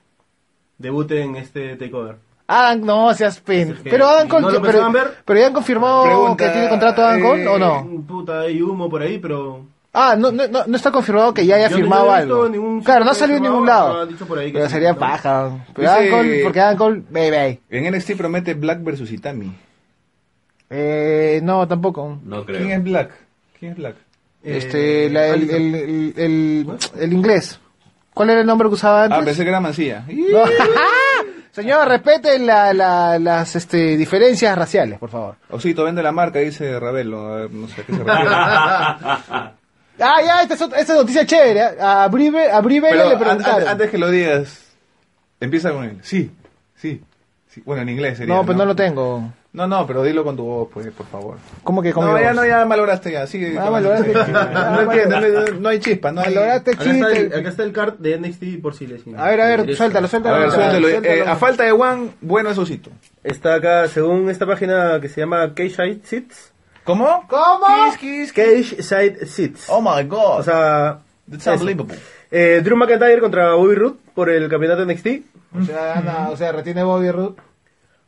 [0.77, 2.15] debute en este takeover.
[2.47, 3.79] Adam, no seas pen.
[3.83, 4.91] Pero Adam ¿y Cole, no pero,
[5.23, 7.79] pero ya han confirmado Pregunta, que tiene contrato Adam Cole o no.
[7.79, 9.65] Eh, Puta, hay humo por ahí, pero...
[9.93, 12.15] Ah, no, no, no, no está confirmado que ya haya Yo no- firmado yo no
[12.15, 12.49] he visto algo.
[12.49, 14.01] ningún claro, no ha salido en ningún firmado, lado.
[14.01, 14.99] ha dicho por ahí que Pero sí, sería ¿no?
[14.99, 15.65] paja.
[15.75, 17.59] Pero Dice- Adam Cole, porque Adam Cole, baby.
[17.69, 19.51] En NXT promete Black versus Itami.
[20.69, 22.19] Eh, no, tampoco.
[22.23, 22.59] No creo.
[22.59, 23.11] ¿Quién es Black?
[23.59, 23.95] ¿Quién es Black?
[24.43, 26.67] Este, Eh, la- el, el, el, el,
[26.99, 27.59] el inglés.
[28.13, 29.19] ¿Cuál era el nombre que usaba antes?
[29.19, 30.05] Ah, pensé que era Mancilla.
[30.09, 30.43] No.
[31.51, 35.35] Señor, respete la, la, las este, diferencias raciales, por favor.
[35.49, 37.27] Osito, vende la marca, dice Ravelo.
[37.27, 39.51] A ver, no sé a qué se refiere.
[40.01, 41.61] Ah, ya, esta es, esta es noticia chévere.
[41.79, 43.61] A Brive, a Brive Pero le preguntaron.
[43.63, 44.65] an- antes que lo digas,
[45.39, 45.97] empieza con él.
[46.01, 46.31] Sí,
[46.75, 47.01] sí,
[47.47, 47.61] sí.
[47.65, 48.33] Bueno, en inglés sería.
[48.35, 49.31] no, pues no lo tengo.
[49.53, 51.37] No, no, pero dilo con tu voz, pues, por favor.
[51.63, 52.35] ¿Cómo que con No, mi ya voz?
[52.37, 53.27] no, ya malograste ya.
[53.27, 53.57] Sigue.
[53.59, 53.69] Ah.
[53.81, 56.33] No entiendo, no, no hay chispa, no hay.
[56.33, 57.37] Valoraste Acá está, el, chiste.
[57.39, 59.77] acá está el card de NXT por si les A ver, a ver, interesa.
[59.83, 60.39] suéltalo, A suéltalo.
[60.39, 60.87] ver, suéltalo.
[60.87, 61.31] Eh, suéltalo.
[61.31, 62.91] a falta de Juan, bueno es Osito.
[63.25, 66.53] Está acá, según esta página que se llama Side Seats.
[66.83, 67.25] ¿Cómo?
[67.27, 67.65] ¿Cómo?
[67.99, 68.33] Kiss, kiss.
[68.33, 69.67] Cage Side Seats.
[69.69, 70.39] Oh my god.
[70.39, 71.53] O sea, That's eso.
[71.53, 71.97] unbelievable.
[72.31, 75.07] Eh, Drew McIntyre contra Bobby Roode por el campeonato NXT.
[75.59, 77.35] O sea, Ana, o sea, retiene Bobby Roode.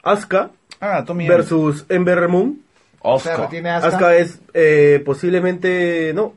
[0.03, 2.61] Asuka Ah, Tommy versus Ember Moon.
[3.01, 3.45] O sea, Oscar.
[3.45, 4.15] retiene Asuka, Asuka.
[4.15, 6.33] es eh, posiblemente, no,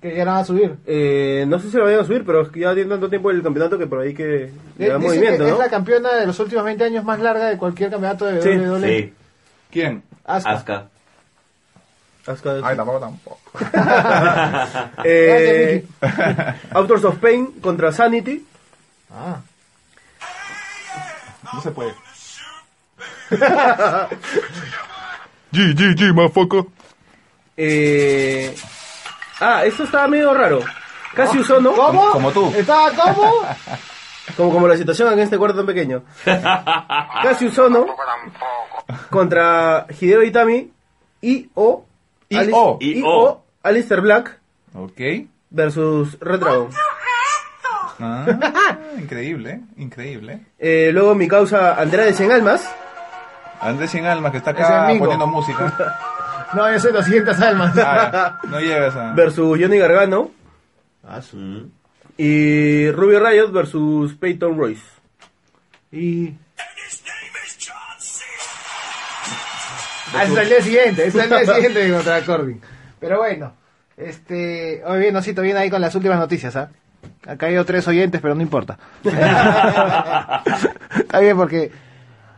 [0.00, 0.76] Que ya va a subir.
[0.86, 3.30] eh, no sé si lo vayan a subir, pero es que ya tiene tanto tiempo
[3.30, 5.56] el campeonato que por ahí que le da Dice movimiento, que ¿no?
[5.56, 8.48] es la campeona de los últimos 20 años más larga de cualquier campeonato de Sí,
[8.50, 8.88] WWE.
[9.00, 9.12] Sí,
[9.70, 10.02] ¿Quién?
[10.24, 10.52] Asuka.
[10.52, 10.88] Asuka.
[12.26, 13.40] Ay, tampoco, tampoco.
[15.04, 15.84] Eh,
[16.72, 18.44] Authors of Pain contra Sanity.
[19.10, 19.40] Ah.
[21.52, 21.94] No se puede.
[25.52, 26.64] G, G, G, motherfucker.
[27.56, 28.54] Eh,
[29.40, 30.60] ah, esto estaba medio raro.
[31.14, 31.72] Casi usó, ¿no?
[31.72, 32.10] ¿Cómo?
[32.10, 32.52] Como tú.
[32.56, 33.32] ¿Estaba cómo?
[34.36, 36.02] Como, como la situación en este cuarto tan pequeño.
[36.24, 37.86] Casi usó, ¿no?
[39.10, 40.70] Contra Hideo Itami
[41.20, 41.84] y o
[42.30, 42.78] Y Alice- o.
[42.80, 43.44] y Y o o.
[43.62, 44.38] Alistair Black
[44.74, 45.00] Ok.
[45.50, 46.68] versus Red Dragon.
[48.02, 48.24] Ah,
[48.98, 50.40] increíble, increíble.
[50.58, 52.66] Eh, luego mi causa Andrea de Cien Almas
[53.60, 55.04] Andrés Sin Alma, que está Ese acá es Mingo.
[55.04, 55.96] poniendo música.
[56.52, 57.76] No, yo soy los siguientes almas.
[57.78, 59.12] Ah, no llegas a...
[59.12, 60.30] versus Johnny Gargano
[61.32, 61.64] Mm.
[62.18, 64.82] y Ruby Riot versus Peyton Royce.
[65.92, 66.34] Y...
[70.14, 72.60] Es el día siguiente, es el día siguiente contra Corbin.
[72.98, 73.52] Pero bueno,
[73.96, 74.82] este...
[74.84, 76.70] Hoy bien, Osito, viene ahí con las últimas noticias, ¿ah?
[77.26, 78.78] Ha caído tres oyentes, pero no importa.
[79.04, 80.42] Está
[81.20, 81.70] bien, porque...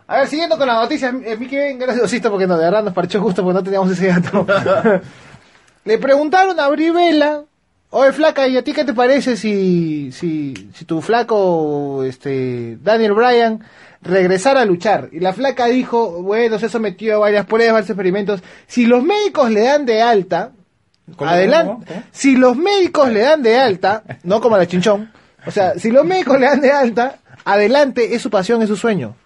[0.07, 2.83] A ver, siguiendo con las noticias, eh, Miki, ven, gracias Osito, porque no, de verdad
[2.83, 4.47] nos parchó justo porque no teníamos ese dato.
[5.85, 7.43] Le preguntaron a Brivela,
[7.91, 13.15] oye flaca, ¿y a ti qué te parece si, si, si tu flaco, este, Daniel
[13.15, 13.65] Bryan,
[14.03, 15.09] regresara a luchar?
[15.13, 18.43] Y la flaca dijo, bueno, se sometió a varias pruebas, varios experimentos.
[18.67, 20.53] Si los médicos le dan de alta,
[21.17, 25.11] ¿Cómo, adelante, si los médicos le dan de alta, no como a la chinchón,
[25.47, 28.77] o sea, si los médicos le dan de alta, adelante, es su pasión, es su
[28.77, 29.17] sueño.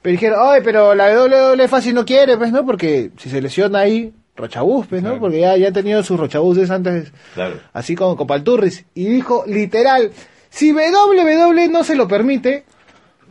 [0.00, 2.64] Pero dijeron, oye, pero la WWE fácil no quiere, pues, ¿no?
[2.64, 5.08] Porque si se lesiona ahí, rochabús, pues, ¿no?
[5.10, 5.20] Claro.
[5.20, 7.58] Porque ya, ya han tenido sus rochabuses antes, Claro.
[7.72, 8.84] así como con Palturris.
[8.94, 10.12] Y dijo, literal,
[10.50, 12.64] si WWE no se lo permite,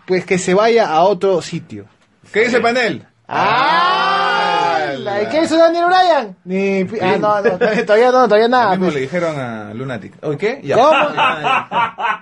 [0.06, 1.86] pues que se vaya a otro sitio.
[2.32, 3.06] ¿Qué dice el panel?
[3.28, 4.80] ¡Ah!
[5.24, 6.36] ¿Y qué hizo Daniel Bryan?
[6.44, 8.70] Ni, ah, no, no, todavía no, todavía Lo nada.
[8.72, 8.96] mismo pues.
[8.96, 10.14] le dijeron a Lunatic.
[10.24, 10.60] ¿Oye qué?
[10.64, 10.76] Ya.
[10.76, 10.94] ¿Cómo?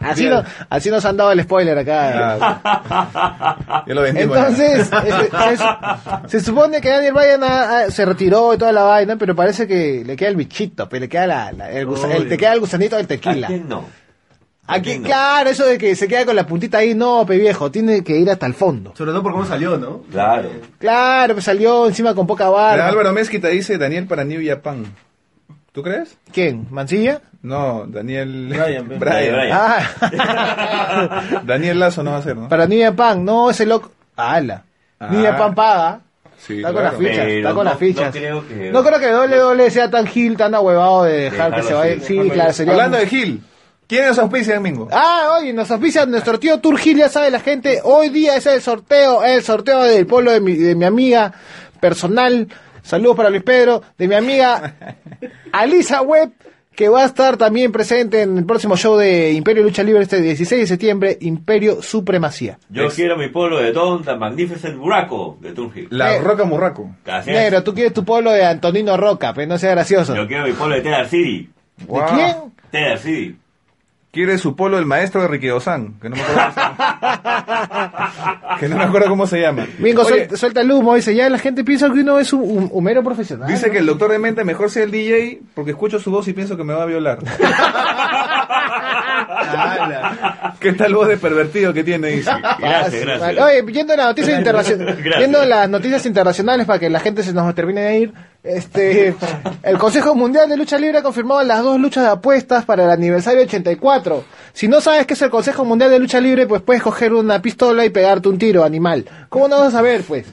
[0.00, 2.36] Así, no, así nos han dado el spoiler acá.
[2.38, 4.36] Ya, ya lo vendimos.
[4.36, 9.34] Entonces, este, se, se supone que Daniel Bryan se retiró y toda la vaina, pero
[9.34, 12.36] parece que le queda el bichito, pero le queda la, la- el, gusa- el- te
[12.36, 13.46] queda el gusanito del ¿A tequila.
[13.46, 13.84] quién no?
[14.66, 15.04] Aquí, no?
[15.06, 18.16] claro, eso de que se queda con la puntita ahí, no, pe viejo, tiene que
[18.18, 18.94] ir hasta el fondo.
[18.96, 20.02] Sobre todo por cómo salió, ¿no?
[20.10, 20.48] Claro.
[20.78, 22.88] Claro, pues salió encima con poca barba.
[22.88, 24.84] Álvaro Mezquita dice Daniel para New Japan.
[25.72, 26.16] ¿Tú crees?
[26.32, 26.66] ¿Quién?
[26.70, 27.20] ¿Mancilla?
[27.42, 28.46] No, Daniel...
[28.48, 28.88] Brian.
[28.98, 29.34] Brian.
[29.34, 29.50] Brian.
[29.52, 32.48] Ah, Daniel Lazo no va a ser, ¿no?
[32.48, 33.90] para New Japan, no, ese loco.
[34.16, 34.64] ¡Hala!
[34.98, 35.08] Ah.
[35.10, 36.00] New Japan paga.
[36.38, 36.98] Sí, Está con claro.
[36.98, 38.06] las fichas, está con no- las fichas.
[38.06, 41.56] no creo que- No creo que WWE sea tan gil, tan ahuevado de dejar que
[41.62, 42.00] Dejarlo se vaya.
[42.06, 42.72] Sí, claro, sería.
[42.74, 43.42] Hablando de Gil,
[43.86, 44.88] ¿quién es auspicia domingo?
[44.92, 47.80] Ah, oye, nos auspicia nuestro tío Turgil, ya sabe la gente.
[47.84, 51.32] Hoy día es el sorteo, el sorteo del pueblo de mi, de mi amiga
[51.80, 52.48] personal.
[52.82, 54.74] Saludos para Luis Pedro, de mi amiga
[55.52, 56.32] Alisa Webb,
[56.74, 60.20] que va a estar también presente en el próximo show de Imperio Lucha Libre este
[60.20, 62.58] 16 de septiembre, Imperio Supremacía.
[62.68, 65.86] Yo quiero mi pueblo de Don, The Magnificent Buraco de Tunji.
[65.90, 66.20] La Eh.
[66.20, 66.90] Roca Murraco.
[67.26, 70.14] Negro, tú quieres tu pueblo de Antonino Roca, pero no sea gracioso.
[70.16, 71.48] Yo quiero mi pueblo de Tedar City.
[71.76, 72.02] ¿De Wow.
[72.12, 72.36] quién?
[72.70, 73.36] Tedar City.
[74.14, 78.56] Quiere su polo el maestro de Riquidozán, que no me acuerdo cómo se llama.
[78.60, 79.66] que no me acuerdo cómo se llama.
[79.78, 82.42] Bingo, Oye, suelta, suelta el humo, dice, ya la gente piensa que uno es un,
[82.42, 83.48] un humero profesional.
[83.48, 83.72] Dice ¿no?
[83.72, 86.56] que el doctor de mente mejor sea el DJ porque escucho su voz y pienso
[86.56, 87.18] que me va a violar.
[90.60, 92.08] ¿Qué tal voz de pervertido que tiene?
[92.08, 92.30] Dice.
[92.58, 93.38] Gracias, gracias.
[93.38, 95.20] Oye, yendo a las noticias internacionales, Gracias.
[95.22, 98.12] yendo a las noticias internacionales para que la gente se nos termine de ir,
[98.44, 99.14] este,
[99.62, 102.90] el Consejo Mundial de Lucha Libre ha confirmado las dos luchas de apuestas para el
[102.90, 104.22] aniversario 84.
[104.52, 107.40] Si no sabes qué es el Consejo Mundial de Lucha Libre, pues puedes coger una
[107.40, 109.06] pistola y pegarte un tiro, animal.
[109.30, 110.26] ¿Cómo no vas a saber, pues?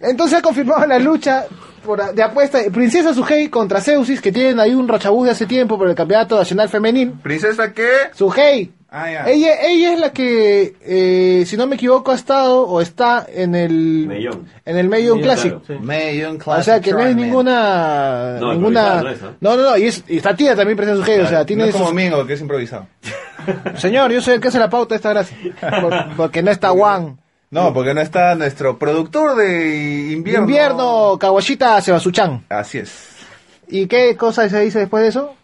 [0.00, 1.44] Entonces ha confirmado la lucha
[1.84, 5.46] por- de apuesta de Princesa Sugei contra Zeusis, que tienen ahí un rochabús de hace
[5.46, 7.12] tiempo por el Campeonato Nacional Femenil.
[7.22, 7.88] ¿Princesa qué?
[8.14, 8.72] Sugei.
[8.88, 9.24] Ah, ya.
[9.28, 13.54] Ella, ella es la que, eh, si no me equivoco, ha estado o está en
[13.54, 14.46] el Mellón.
[14.64, 15.60] en el Mellón, Classic.
[15.60, 15.80] claro.
[15.82, 19.34] Mayon O sea que no es ninguna No, ninguna no es, ¿no?
[19.40, 21.68] no no no y, es, y está tía también presenta su o sea tiene No
[21.68, 22.86] es como sus- Mingo, que es improvisado.
[23.76, 25.36] señor yo soy el que hace la pauta de esta gracia
[25.82, 27.18] Por- porque no está Juan
[27.50, 30.42] No, porque no está nuestro productor de invierno.
[30.42, 33.16] invierno Kawashita Sebasuchan Así es.
[33.68, 35.34] y qué cosa se dice después de eso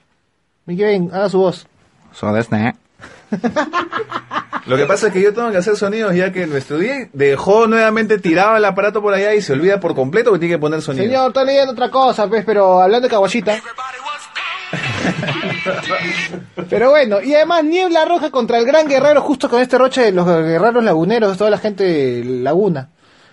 [0.66, 1.66] Mickey Ben haga su voz
[2.12, 2.48] So that's.
[4.66, 7.66] Lo que pasa es que yo tengo que hacer sonidos ya que nuestro DJ dejó
[7.66, 10.82] nuevamente tirado el aparato por allá y se olvida por completo que tiene que poner
[10.82, 11.04] sonido.
[11.04, 13.60] señor estoy leyendo otra cosa pues pero hablando de Kawashita
[16.70, 20.12] Pero bueno, y además Niebla Roja contra el Gran Guerrero, justo con este roche de
[20.12, 22.90] los guerreros laguneros, toda la gente de laguna.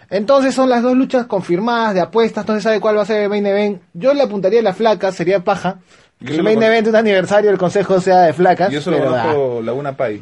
[0.09, 3.23] Entonces son las dos luchas confirmadas de apuestas, no se sabe cuál va a ser
[3.23, 3.81] el main event.
[3.93, 5.79] Yo le apuntaría a la flaca, sería paja.
[6.25, 8.71] Que el main event de un aniversario del consejo sea de flacas.
[8.71, 10.21] Yo solo conozco Laguna Pai.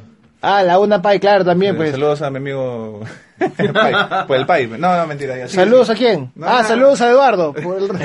[0.50, 1.92] Ah, Laguna Pai, claro, también pues.
[1.92, 3.02] Saludos a mi amigo
[3.58, 3.94] el Pai.
[4.28, 4.68] Pues el Pai.
[4.68, 5.38] No, no, mentira.
[5.38, 5.94] Ya, sí, Saludos sí.
[5.94, 6.32] a quién?
[6.36, 6.68] No, ah, no.
[6.68, 7.54] saludos a Eduardo.
[7.54, 7.88] por el-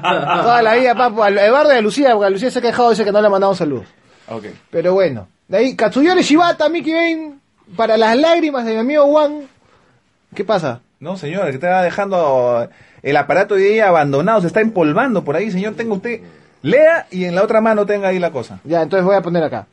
[0.00, 1.22] Toda la vida, papu.
[1.22, 3.26] A Eduardo y a Lucía, porque a Lucía se ha quejado, dice que no le
[3.26, 3.86] ha mandado saludos.
[4.28, 4.44] Ok.
[4.70, 7.34] Pero bueno, de ahí Katsuyori Shibata, Mickey Bane,
[7.76, 9.42] para las lágrimas de mi amigo Juan.
[10.34, 10.80] ¿Qué pasa?
[11.00, 12.68] No, señor, que está dejando
[13.02, 15.74] el aparato de ella abandonado, se está empolvando por ahí, señor.
[15.74, 16.20] Tenga usted,
[16.62, 18.60] lea y en la otra mano tenga ahí la cosa.
[18.64, 19.66] Ya, entonces voy a poner acá.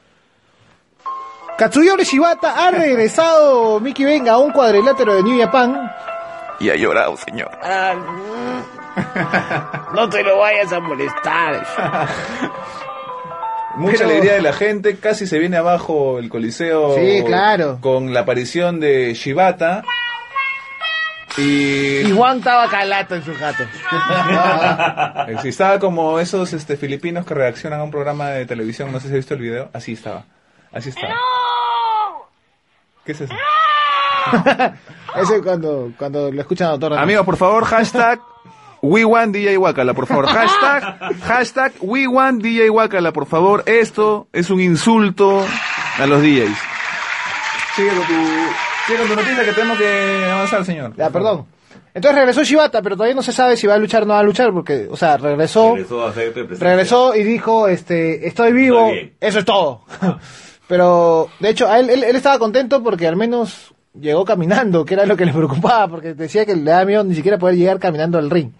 [1.57, 5.91] Katsuyori Shibata ha regresado Mickey Bane a un cuadrilátero de New Japan.
[6.59, 7.49] Y ha llorado, señor.
[9.93, 11.65] No te lo vayas a molestar.
[13.75, 16.95] Mucha Pero- alegría de la gente, casi se viene abajo el coliseo.
[16.95, 17.77] Sí, claro.
[17.81, 19.83] Con la aparición de Shibata.
[21.37, 23.63] Y, Y Juan estaba calato en su gato.
[25.41, 29.07] Sí, estaba como esos este, filipinos que reaccionan a un programa de televisión, no sé
[29.07, 30.23] si has visto el video, así estaba.
[30.71, 31.15] Así estaba.
[33.05, 33.33] ¿Qué es eso?
[35.15, 36.89] Ese cuando, cuando lo escuchan a doctor.
[36.91, 37.03] Daniel.
[37.03, 38.19] Amigos, por favor, hashtag
[38.81, 40.27] We want DJ Wakala, por favor.
[40.27, 43.63] Hashtag, hashtag We want DJ Wakala, por favor.
[43.65, 45.43] Esto es un insulto
[45.97, 46.57] a los DJs.
[47.75, 48.13] Sigue con tu,
[48.85, 50.93] sigue con tu noticia que tenemos que avanzar, señor.
[50.95, 51.45] Ya, perdón.
[51.93, 54.19] Entonces regresó Shibata, pero todavía no se sabe si va a luchar o no va
[54.19, 56.67] a luchar, porque, o sea, regresó, Regresó a hacer presencia.
[56.67, 59.83] regresó y dijo, este, estoy vivo, eso es todo.
[60.67, 64.93] Pero, de hecho, a él, él, él estaba contento porque al menos llegó caminando, que
[64.93, 67.79] era lo que le preocupaba, porque decía que le daba miedo ni siquiera poder llegar
[67.79, 68.51] caminando al ring.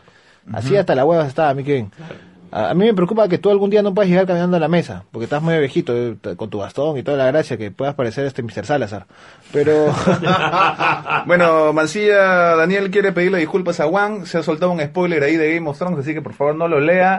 [0.51, 1.91] Así hasta la hueva estaba, Mickey Ben.
[1.99, 2.36] A,
[2.69, 5.03] a mí me preocupa que tú algún día no puedas llegar caminando a la mesa,
[5.11, 8.25] porque estás muy viejito, eh, con tu bastón y toda la gracia, que puedas parecer
[8.25, 8.65] este Mr.
[8.65, 9.05] Salazar.
[9.51, 9.93] Pero...
[11.25, 14.25] Bueno, Mancilla Daniel quiere pedirle disculpas a Juan.
[14.25, 16.67] Se ha soltado un spoiler ahí de Game of Thrones, así que por favor no
[16.67, 17.17] lo lea.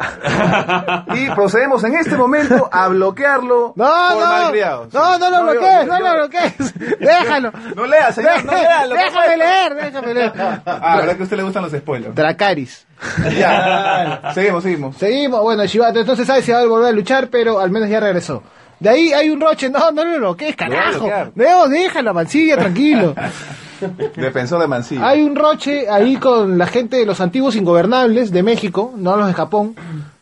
[1.14, 4.94] y procedemos en este momento a bloquearlo No, por no, malcriados.
[4.94, 6.74] no, no lo yo- bloquees, yo- no yo- lo bloquees.
[7.00, 7.52] Déjalo.
[7.76, 8.86] No lea, señor, no lea.
[8.86, 10.32] lo que déjame leer, déjame leer.
[10.66, 12.14] Ah, ¿verdad que a usted le gustan los spoilers?
[12.14, 12.86] Dracaris.
[13.38, 14.32] ya.
[14.34, 14.96] seguimos, seguimos.
[14.96, 18.00] Seguimos, bueno, Shibata entonces sabe si va a volver a luchar, pero al menos ya
[18.00, 18.42] regresó.
[18.80, 21.32] De ahí hay un roche, no, no bloquees, Lo voy a carajo.
[21.34, 23.14] Debo, déjalo, mancilla, tranquilo.
[24.16, 25.08] Defensor de Mancilla.
[25.08, 29.28] Hay un roche ahí con la gente de los antiguos ingobernables de México, no los
[29.28, 29.76] de Japón.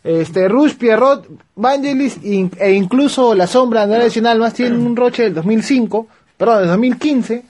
[0.05, 5.35] Este, Rush, Pierrot, Vangelis e incluso La Sombra, Andrade Sin Almas tienen un roche del
[5.35, 7.43] 2005, perdón, del 2015,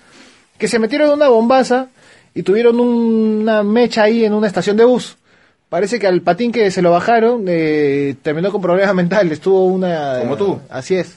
[0.57, 1.89] que se metieron en una bombaza
[2.37, 5.17] y tuvieron una mecha ahí en una estación de bus.
[5.71, 10.19] Parece que al patín que se lo bajaron eh, terminó con problemas mentales, tuvo una...
[10.21, 10.61] Como tú.
[10.69, 11.17] Así es.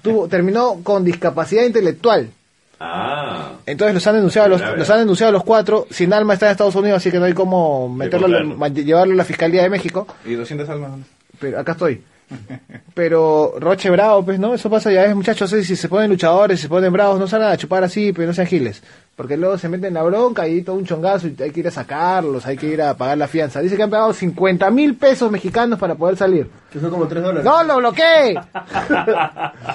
[0.00, 2.30] Tuvo, terminó con discapacidad intelectual.
[2.78, 3.54] Ah.
[3.66, 5.88] Entonces los han denunciado los, los han denunciado los cuatro.
[5.90, 8.28] Sin alma está en Estados Unidos, así que no hay cómo meterlo,
[8.68, 10.06] llevarlo a la Fiscalía de México.
[10.24, 10.92] Y 200 almas.
[11.40, 12.00] Pero acá estoy.
[12.94, 14.54] Pero Roche bravo, pues, ¿no?
[14.54, 17.26] Eso pasa ya es, muchachos, eh, si se ponen luchadores, si se ponen bravos, no
[17.26, 18.82] salgan a chupar así, pero no sean giles.
[19.16, 21.68] Porque luego se meten en la bronca y todo un chongazo y hay que ir
[21.68, 23.60] a sacarlos, hay que ir a pagar la fianza.
[23.60, 26.48] Dice que han pagado 50 mil pesos mexicanos para poder salir.
[26.72, 27.44] Que son como 3 dólares.
[27.44, 28.34] ¡No lo bloqueé!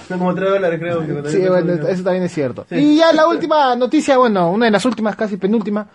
[0.08, 1.24] Son como 3 dólares, creo.
[1.24, 2.66] que Sí, bueno, eso también es cierto.
[2.72, 5.88] Y ya la última noticia, bueno, una de las últimas, casi penúltima.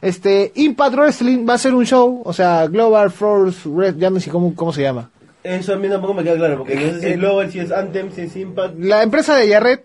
[0.00, 4.20] Este, Impact Wrestling va a hacer un show, o sea, Global Force Wrestling, ya no
[4.20, 5.10] sé cómo, cómo se llama.
[5.44, 7.70] Eso a mí tampoco me queda claro, porque no sé si es Global, si es
[7.72, 8.74] Anthem, si es Impact.
[8.78, 9.84] La empresa de Yarret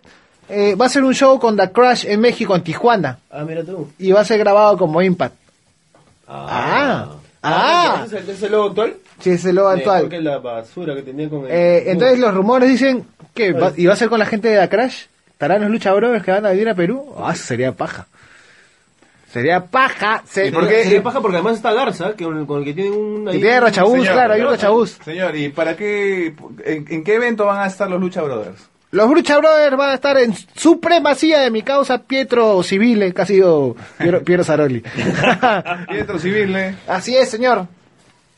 [0.49, 3.63] eh, va a hacer un show con The Crash en México, en Tijuana, Ah, mira
[3.63, 3.89] tú.
[3.99, 5.35] y va a ser grabado como Impact.
[6.27, 7.09] Ah,
[7.43, 8.95] ah, ¿Ese es el- ese es el logo actual?
[9.19, 10.01] sí, es el logo actual.
[10.01, 11.51] Porque la basura que tenía con el...
[11.51, 14.59] Eh, entonces los rumores dicen que va, y va a ser con la gente de
[14.59, 15.03] The Crash.
[15.31, 17.13] ¿Estarán los Lucha Brothers que van a venir a Perú?
[17.17, 18.07] Ah, sería paja.
[19.33, 20.21] Sería paja.
[20.25, 20.83] Se- ¿Y por qué?
[20.83, 23.25] Sería paja porque además está Garza, que con el, que tiene un...
[23.25, 24.97] Que tiene Rochabús, Señor, claro, hay un Rochabús.
[25.03, 28.69] Señor, ¿y para qué, en, en qué evento van a estar los Lucha Brothers?
[28.91, 33.25] Los Lucha Brothers van a estar en supremacía de mi causa Pietro Civile, que ha
[33.25, 34.81] sido Piero, Piero Saroli.
[35.89, 36.75] Pietro Civil, ¿eh?
[36.87, 37.67] Así es, señor.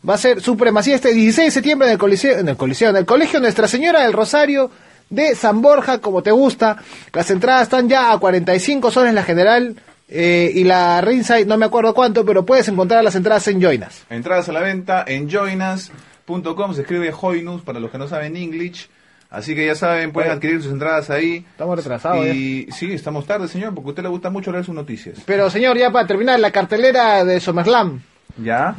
[0.08, 2.96] Va a ser supremacía este 16 de septiembre en el Coliseo, en el Coliseo, en
[2.96, 4.72] el Colegio Nuestra Señora del Rosario
[5.10, 6.78] de San Borja, como te gusta.
[7.12, 9.76] Las entradas están ya a 45 soles la general
[10.08, 14.04] eh, y la ringside, no me acuerdo cuánto, pero puedes encontrar las entradas en Joinas.
[14.10, 18.90] Entradas a la venta en joinas.com, se escribe Joinus para los que no saben English.
[19.30, 21.46] Así que ya saben, pueden adquirir sus entradas ahí.
[21.52, 24.76] Estamos retrasados Y sí, estamos tarde, señor, porque a usted le gusta mucho leer sus
[24.76, 25.18] noticias.
[25.26, 28.02] Pero señor, ya para terminar, la cartelera de SummerSlam.
[28.38, 28.76] ¿Ya?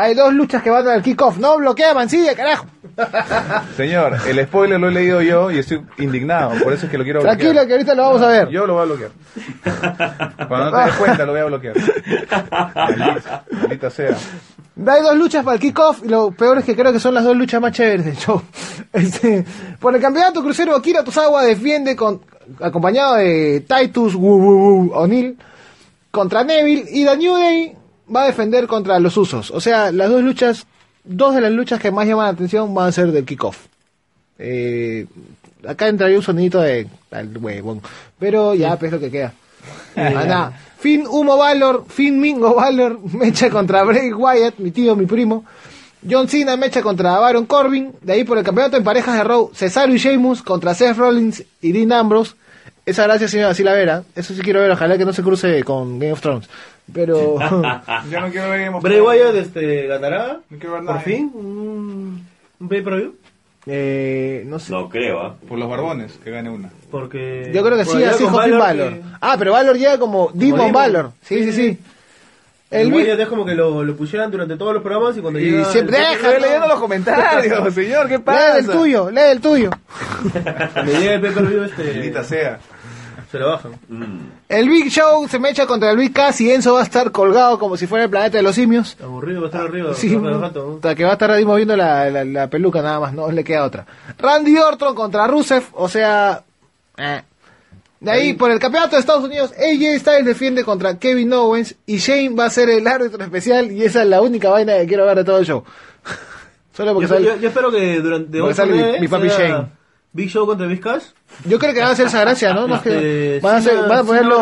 [0.00, 1.36] Hay dos luchas que van al kickoff.
[1.36, 2.64] No bloquea Mancilla, carajo.
[3.76, 7.04] Señor, el spoiler lo he leído yo y estoy indignado, por eso es que lo
[7.04, 7.66] quiero Tranquilo, bloquear.
[7.66, 8.48] que ahorita lo vamos a ver.
[8.48, 9.10] Yo lo voy a bloquear.
[10.48, 11.74] Cuando no te des cuenta, lo voy a bloquear.
[12.74, 14.16] Maldita, maldita sea.
[14.86, 17.24] Hay dos luchas para el kickoff y lo peor es que creo que son las
[17.24, 18.42] dos luchas más chéveres del show.
[18.92, 19.44] Este,
[19.78, 22.22] por el campeonato crucero, Akira Tozawa defiende con,
[22.60, 25.38] acompañado de Titus O'Neill
[26.10, 27.76] contra Neville y The New Day
[28.14, 29.50] va a defender contra los usos.
[29.50, 30.66] O sea, las dos luchas,
[31.04, 33.66] dos de las luchas que más llaman la atención van a ser del kickoff.
[34.38, 35.06] Eh,
[35.66, 37.82] acá entraría un sonidito de al huevón.
[38.18, 39.32] Pero ya, pues lo que queda.
[39.96, 40.52] Nada.
[40.78, 45.44] Finn Humo Valor, Finn Mingo Valor, mecha contra Bray Wyatt, mi tío, mi primo.
[46.08, 47.92] John Cena mecha contra Baron Corbin.
[48.00, 51.44] De ahí por el campeonato en parejas de Raw, Cesaro y Sheamus contra Seth Rollins
[51.60, 52.34] y Dean Ambrose.
[52.86, 54.04] Esa gracia, señora, sí la verá.
[54.16, 56.48] Eso sí quiero ver, ojalá que no se cruce con Game of Thrones.
[56.92, 57.36] Pero...
[58.10, 59.00] Ya no quiero ver Bray.
[59.00, 61.00] Wyatt este, ganará, No quiero ver por nada.
[61.00, 62.26] fin, un,
[62.58, 63.14] un pay-per-view.
[63.66, 64.72] eh, no sé.
[64.72, 65.36] No creo, ¿ah?
[65.48, 66.70] Por los barbones, que gane una.
[66.90, 67.50] Porque...
[67.54, 68.92] Yo creo que por sí, así Balor Valor.
[68.94, 70.72] que- Ah, pero Valor llega como Demon Demon.
[70.72, 71.12] Valor.
[71.22, 71.78] Sí, sí, sí.
[72.70, 75.50] El Wyatt es como que lo, lo pusieran durante todos los programas y cuando Y
[75.50, 75.64] llega...
[75.66, 78.54] siempre- Estoy leyendo los comentarios, señor, ¿qué pasa?
[78.54, 79.70] Lee el tuyo, lee el tuyo.
[80.72, 81.82] Cuando llega el pay-per-view este...
[81.84, 82.60] Maldita sea.
[83.30, 83.72] Se lo bajan.
[84.48, 87.58] El Big Show se mecha contra el Big Cass y Enzo va a estar colgado
[87.60, 88.96] como si fuera el planeta de los simios.
[89.00, 89.94] Aburrido, va a estar arriba.
[89.94, 90.74] Sí, rato, ¿no?
[90.76, 93.44] hasta que va a estar ahí moviendo la, la- la peluca nada más, no le
[93.44, 93.86] queda otra.
[94.18, 96.42] Randy Orton contra Rusev, o sea...
[96.96, 97.22] eh.
[98.00, 101.98] De ahí, por el campeonato de Estados Unidos, AJ Styles defiende contra Kevin Owens y
[101.98, 105.04] Shane va a ser el árbitro especial y esa es la única vaina que quiero
[105.04, 105.62] ver de todo el show.
[106.72, 107.26] Solo porque Yo, sale...
[107.26, 109.66] yo- yo espero que durante Porque sale mi- papi sea Shane.
[110.12, 111.04] Big Show contra Big Cash.
[111.44, 112.66] Yo creo que van a hacer esa gracia, ¿no?
[112.66, 114.34] No es que- Este, van, a hacer, Cena- van a poner Cena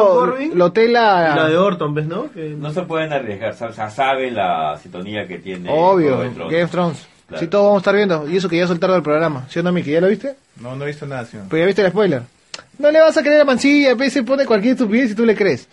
[0.55, 1.31] lo, tela...
[1.33, 2.31] Y la de Orton, ¿ves, no?
[2.33, 5.69] Que- No se pueden arriesgar, o sea, saben la sintonía que tiene.
[5.71, 6.19] Obvio.
[6.19, 7.07] Game of Thrones.
[7.29, 7.41] Claro.
[7.43, 8.27] Sí, todos vamos a estar viendo.
[8.31, 9.47] Y eso que ya soltaron el programa.
[9.51, 9.91] ¿Sí o no, Miki?
[9.91, 10.35] ¿Ya lo viste?
[10.61, 11.47] No, no he visto nada, señor.
[11.51, 12.23] Pues ya viste el spoiler.
[12.79, 15.35] No le vas a creer a Mancilla, a veces pone cualquier estupidez y tú le
[15.35, 15.69] crees.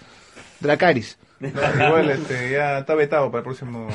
[0.59, 1.17] Dracaris.
[1.41, 3.87] Igual este, ya está vetado para el próximo.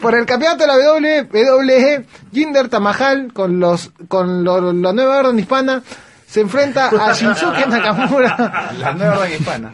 [0.00, 5.38] Por el campeonato de la WWE, Jinder Tamahal con los con lo- la nueva orden
[5.38, 5.82] hispana
[6.26, 8.72] se enfrenta a Shinsuke Nakamura.
[8.78, 9.72] La nueva orden hispana.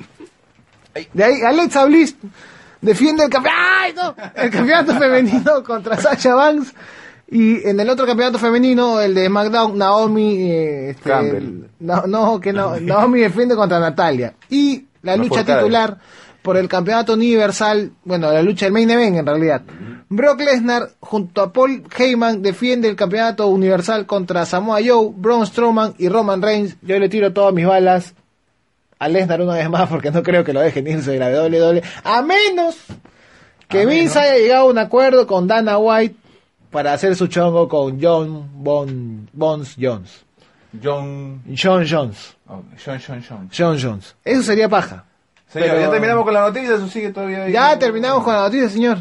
[1.13, 2.17] De ahí Alexa Bliss
[2.81, 4.15] defiende el campeonato, ¡Ay, no!
[4.35, 6.75] el campeonato femenino contra Sasha Banks
[7.31, 11.65] y en el otro campeonato femenino, el de SmackDown, Naomi eh, este, Campbell.
[11.81, 15.97] no, no, que no, Naomi defiende contra Natalia y la lucha cara.
[16.45, 19.63] Por el campeonato universal, bueno, la lucha del main event en realidad.
[20.11, 25.95] Brock Lesnar junto a Paul Heyman defiende el campeonato universal contra Samoa Joe, Braun Strowman
[25.97, 26.77] y Roman Reigns.
[26.83, 28.15] Yo le tiro todas mis balas
[28.99, 31.83] a Lesnar una vez más porque no creo que lo dejen irse de la WWE.
[32.05, 32.77] A menos
[33.67, 34.17] que A Vince menos.
[34.19, 36.15] haya llegado a un acuerdo con Dana White
[36.71, 40.23] para hacer su chongo con John Bon, Bones Jones.
[40.83, 41.43] John.
[41.57, 42.37] John Jones.
[42.49, 43.49] oh, John, John, John.
[43.57, 44.15] John Jones.
[44.23, 45.07] Eso sería paja.
[45.55, 47.53] Señor, Pero- ya terminamos con la noticia, eso sigue todavía ahí.
[47.53, 48.99] Ya terminamos con la noticia, señor.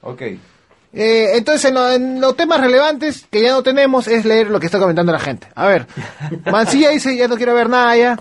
[0.00, 0.22] Ok.
[0.92, 4.58] Eh, entonces, en, lo- en los temas relevantes que ya no tenemos es leer lo
[4.60, 5.46] que está comentando la gente.
[5.54, 5.86] A ver,
[6.50, 8.16] Mancilla dice, ya no quiero ver nada ya.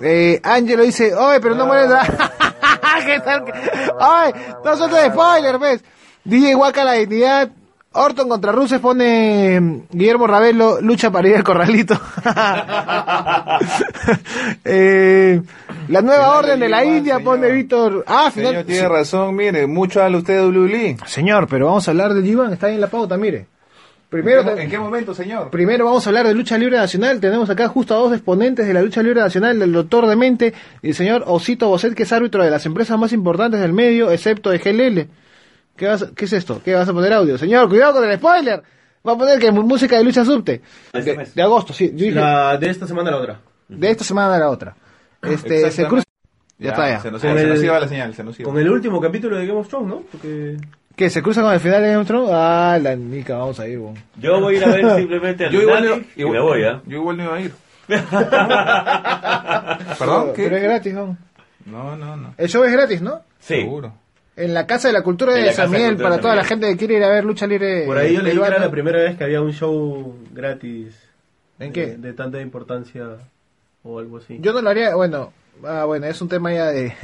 [0.00, 1.90] Eh, Ángelo dice, oye, pero no mueres.
[3.06, 3.44] ¿Qué tal?
[3.98, 4.32] Ay,
[4.64, 5.82] no suelta de spoiler, ¿ves?
[6.24, 7.48] DJ Waka la dignidad.
[7.94, 11.98] Orton contra Ruses pone mm, Guillermo Ravelo, lucha para ir al corralito.
[14.64, 15.40] Eh,
[15.88, 17.24] la nueva Final orden de la India señor.
[17.24, 18.04] pone Víctor.
[18.06, 18.50] Ah, final.
[18.52, 20.96] Señor, tiene razón, mire, mucho habla usted de WWE.
[21.06, 23.46] Señor, pero vamos a hablar del G1, está ahí en la pauta, mire.
[24.08, 25.48] Primero, ¿En qué, en qué momento, señor?
[25.50, 27.18] primero vamos a hablar de lucha libre nacional.
[27.18, 30.88] Tenemos acá justo a dos exponentes de la lucha libre nacional, el doctor Demente y
[30.88, 34.50] el señor Osito Bosset, que es árbitro de las empresas más importantes del medio, excepto
[34.50, 35.08] de GLL.
[35.82, 36.60] ¿Qué, vas ¿Qué es esto?
[36.64, 37.36] ¿Qué vas a poner audio?
[37.36, 38.62] Señor, cuidado con el spoiler.
[39.04, 40.60] Va a poner que música de lucha subte.
[40.92, 41.34] Este De, mes.
[41.34, 41.90] de agosto, sí.
[41.92, 43.40] Yo dije, La de esta semana a la otra.
[43.68, 44.76] de esta semana a la otra.
[45.22, 46.04] Este, se cruza.
[46.56, 47.00] Ya, está ya.
[47.00, 48.48] Se nos, se iba la señal, se nos iba.
[48.48, 50.02] Con el último capítulo de Game of Thrones, ¿no?
[50.12, 50.56] Porque...
[50.94, 51.10] ¿Qué?
[51.10, 52.30] ¿Se cruza con el final de Game of Thrones?
[52.32, 53.94] Ah, la nica, vamos a ir, bon.
[54.20, 56.80] Yo voy a ir a ver simplemente al Yo igual, no, y me voy, ¿ah?
[56.86, 57.52] yo igual no iba a ir.
[59.98, 60.30] ¿Perdón?
[60.36, 60.68] Pero es ¿Qué?
[60.68, 61.18] gratis, bon.
[61.66, 62.34] No, no, no.
[62.38, 63.22] El show es gratis, ¿no?
[63.40, 63.56] Sí.
[63.56, 63.94] Seguro.
[64.34, 66.96] En la Casa de la Cultura de San Miguel, para toda la gente que quiere
[66.96, 67.84] ir a ver lucha libre.
[67.84, 70.94] Por ahí yo leí que era la primera vez que había un show gratis.
[71.58, 71.86] ¿En de- qué?
[71.96, 73.18] De, tanta importancia
[73.82, 74.38] o algo así.
[74.40, 75.32] Yo no lo haría, bueno,
[75.64, 76.94] ah, bueno, es un tema ya de...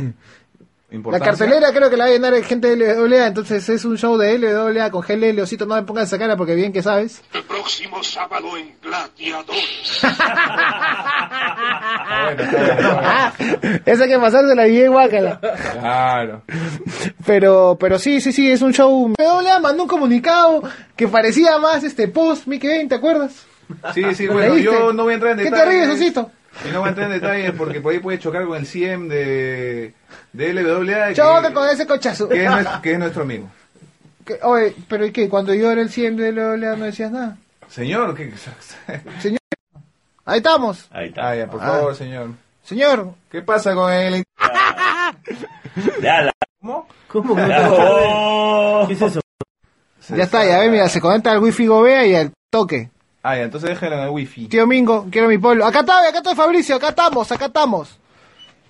[0.91, 4.16] La cartelera creo que la va a llenar gente de LWA, entonces es un show
[4.16, 7.20] de LWA con GLL, Osito, no me pongan esa cara porque bien que sabes.
[7.34, 10.01] El próximo sábado en Gladiadores.
[13.84, 15.41] Esa que pasarse la DJ Guácala.
[15.78, 16.43] Claro.
[17.26, 19.12] Pero, pero sí, sí, sí, es un show.
[19.18, 20.62] LWA mandó un comunicado
[20.97, 23.45] que parecía más este post Mickey 20, ¿te acuerdas?
[23.93, 25.86] Sí, sí, ¿Lo bueno, yo no voy a entrar en ¿Qué te detalles.
[25.86, 26.30] ríes, Osito?
[26.67, 29.09] Y no voy a entrar en detalles porque por ahí puede chocar con el CM
[29.09, 29.95] de,
[30.33, 31.09] de LWA.
[31.09, 32.29] que- Choca con ese cochazo.
[32.29, 33.49] que es, nuestro, que es nuestro amigo.
[34.25, 35.29] Que- Oye, pero ¿y qué?
[35.29, 37.37] Cuando yo era el 100 de LWA no decías nada.
[37.69, 38.33] Señor, ¿qué?
[39.21, 39.39] Señor,
[40.25, 40.89] ahí estamos.
[40.91, 41.29] Ahí está.
[41.31, 41.67] Ah, ya, por Ah.
[41.67, 42.31] favor, señor.
[42.65, 44.25] Señor, ¿Qué pasa con el...
[46.03, 46.31] Ya
[46.61, 46.89] ¿Cómo?
[47.09, 48.87] ¿Cómo que no te.
[48.89, 49.21] ¿Qué es eso?
[50.09, 52.91] ya está, ya ve, mira, se conecta al wifi Gobea y al toque.
[53.29, 54.49] Ah, ya, entonces déjalo en el wifi.
[54.49, 55.66] Tío Mingo, quiero mi pueblo.
[55.66, 57.99] Acá está, acá está Fabricio, acá estamos, acá estamos.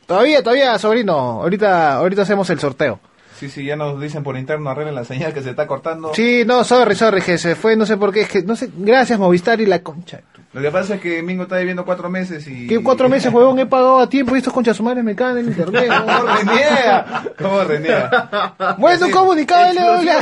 [0.04, 1.12] Todavía, todavía, sobrino.
[1.14, 2.98] Ahorita, ahorita hacemos el sorteo.
[3.38, 6.12] Sí, sí, ya nos dicen por interno, arreglen la señal que se está cortando.
[6.12, 8.68] Sí, no, sorry, sorry, que se fue, no sé por qué, es que, no sé,
[8.76, 10.22] gracias Movistar y la concha.
[10.52, 12.66] Lo que pasa es que Mingo está viviendo cuatro meses y...
[12.66, 15.46] Que cuatro meses, huevón, he pagado a tiempo y estos conchas sumares me caen en
[15.46, 15.88] internet.
[16.04, 17.24] ¿Cómo reniega?
[17.38, 18.76] ¿Cómo reniega?
[18.76, 19.72] Bueno, un comunicado.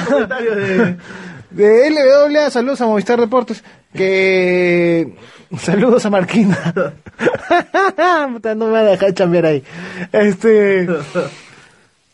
[0.04, 0.96] Comentario
[1.56, 1.90] de...
[1.90, 3.62] LWA, saludos a Movistar Deportes.
[3.94, 5.14] Que.
[5.58, 6.74] Saludos a Marquina.
[8.56, 9.64] No me va a dejar chambear ahí.
[10.12, 10.86] Este.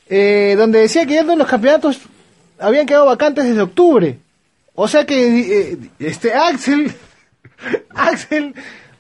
[0.09, 2.01] eh, donde decía que ya los campeonatos
[2.59, 4.18] habían quedado vacantes desde octubre.
[4.74, 6.93] O sea que eh, este Axel.
[7.95, 8.55] Axel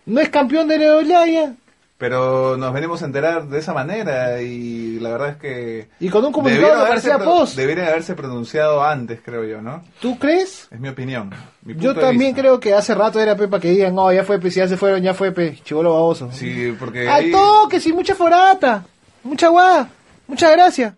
[0.06, 1.54] no es campeón de LWA.
[2.02, 5.88] Pero nos venimos a enterar de esa manera y la verdad es que...
[6.00, 7.54] Y con un comunicado pro- post.
[7.54, 9.84] Deberían haberse pronunciado antes, creo yo, ¿no?
[10.00, 10.66] ¿Tú crees?
[10.72, 11.30] Es mi opinión.
[11.62, 12.40] mi Yo de también vista.
[12.42, 15.00] creo que hace rato era Pepa que digan, no, ya fue, pues, ya se fueron,
[15.00, 16.28] ya fue, pe, chivolo baboso.
[16.32, 17.08] Sí, porque...
[17.08, 18.84] Al ahí- toque, sí, mucha forata,
[19.22, 19.88] mucha guada,
[20.26, 20.94] muchas gracias.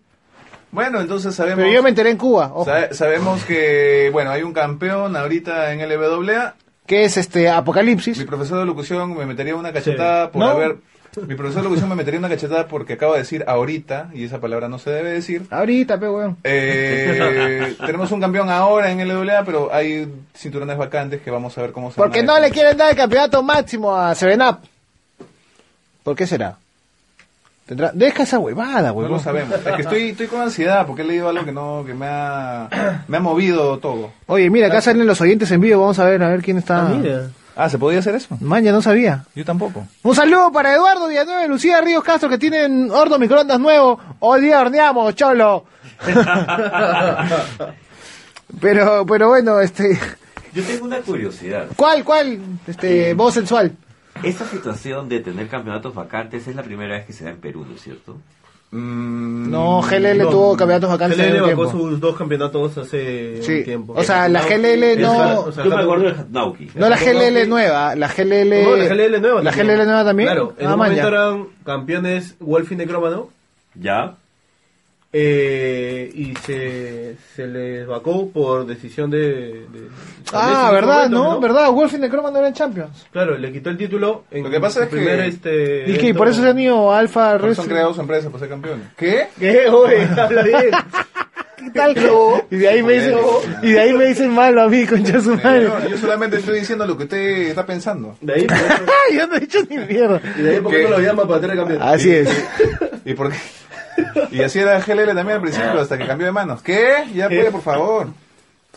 [0.71, 1.59] Bueno, entonces sabemos...
[1.59, 5.71] Pero yo me enteré en Cuba, ojo, Sabe- sabemos que, bueno, hay un campeón ahorita
[5.71, 6.55] en LWA.
[6.87, 8.17] que es este Apocalipsis.
[8.17, 10.47] Mi profesor de locución me metería una cachetada por ¿No?
[10.49, 10.77] haber...
[11.27, 14.39] Mi profesor de locución me metería una cachetada porque acaba de decir ahorita, y esa
[14.39, 15.45] palabra no se debe decir.
[15.49, 16.37] Ahorita, pe, weón.
[16.43, 21.71] Eh, tenemos un campeón ahora en LWA, pero hay cinturones vacantes que vamos a ver
[21.71, 24.57] cómo se Porque no le quieren dar el campeonato máximo a Seven Up.
[26.03, 26.57] ¿Por qué será?
[27.65, 27.91] Tendrá...
[27.93, 29.11] Deja esa huevada, No huevón.
[29.13, 29.55] lo sabemos.
[29.65, 33.03] Es que estoy, estoy con ansiedad porque he leído algo que no que me ha,
[33.07, 34.11] me ha movido todo.
[34.27, 36.87] Oye, mira, acá salen los oyentes en vivo, vamos a ver, a ver quién está.
[36.87, 37.29] Ah, mira.
[37.55, 38.37] Ah, ¿se podía hacer eso?
[38.41, 39.25] Man, ya no sabía.
[39.33, 39.87] Yo tampoco.
[40.03, 43.97] Un saludo para Eduardo Villanueva y Lucía Ríos Castro que tienen horno microondas nuevo.
[44.19, 45.63] Hoy día horneamos, cholo.
[48.59, 49.97] pero, pero bueno, este,
[50.53, 51.67] Yo tengo una curiosidad.
[51.77, 52.39] ¿cuál, cuál?
[52.67, 53.71] Este, voz sensual.
[54.21, 57.65] Esta situación de tener campeonatos vacantes es la primera vez que se da en Perú,
[57.67, 58.17] ¿no es cierto?
[58.77, 63.59] Mm, No, GLL No, tuvo campeonatos vacantes en GLL vacó sus dos campeonatos hace Sí.
[63.59, 63.93] un tiempo.
[63.95, 66.69] O sea, la GLL no- o sea, Yo me la- acuerdo de Nauki.
[66.75, 67.49] No la GLL Nauki.
[67.49, 68.63] nueva, la GLL...
[68.63, 69.43] No, la GLL nueva.
[69.43, 69.67] ¿La también.
[69.77, 70.27] GLL nueva también?
[70.29, 71.15] Claro, en Ah, un man, momento ya.
[71.15, 73.29] eran campeones Wolf y Necrómano.
[73.75, 74.15] ¿Ya?
[75.17, 79.19] Eh, y se, se les vacó por decisión de...
[79.19, 79.87] de-
[80.33, 81.09] Ah, de- ¿verdad?
[81.09, 81.39] ¿No?
[81.39, 81.71] ¿Verdad?
[81.71, 83.07] Wolf y Necroman no eran champions.
[83.13, 86.27] Claro, le quitó el título en Lo que pasa es que- este, Y que por
[86.27, 87.69] eso se han ido Alfa Por eso han Wrestling.
[87.69, 88.87] creado su empresa para ser campeones.
[88.97, 89.27] ¿Qué?
[89.39, 89.69] ¿Qué?
[89.69, 90.69] Oye, habla bien.
[91.57, 91.95] ¿Qué tal?
[92.51, 93.15] Y de ahí me dicen,
[93.63, 95.69] y de ahí me dicen malo a mí, concha su madre.
[95.89, 98.17] Yo solamente estoy diciendo lo que usted está pensando.
[98.19, 98.47] De ahí,
[99.15, 100.21] Yo no he dicho ni mierda.
[100.37, 101.81] y de ahí ¿por qué no lo llama para tener campeón?
[101.81, 102.29] Así es.
[103.05, 103.37] ¿Y por qué?
[104.31, 106.61] Y así era GLL también al principio, hasta que cambió de manos.
[106.61, 107.05] ¿Qué?
[107.13, 108.07] Ya puede, por favor.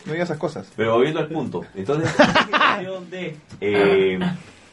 [0.07, 0.69] No digas esas cosas.
[0.77, 1.64] Pero volviendo al punto.
[1.75, 4.19] Entonces, la situación de eh,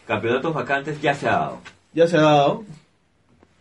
[0.08, 1.60] campeonatos vacantes ya se ha dado.
[1.94, 2.64] Ya se ha dado.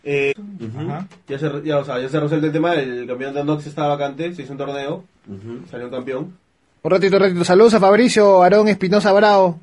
[0.03, 0.33] Eh,
[0.77, 1.07] Ajá.
[1.27, 2.75] ya, se, ya, o sea, ya se resuelve el tema.
[2.75, 4.33] El campeonato de Nox estaba vacante.
[4.35, 5.03] Se hizo un torneo.
[5.71, 6.37] Salió campeón.
[6.83, 7.43] Un ratito, un ratito.
[7.43, 9.59] Saludos a Fabricio Aarón Espinosa Bravo,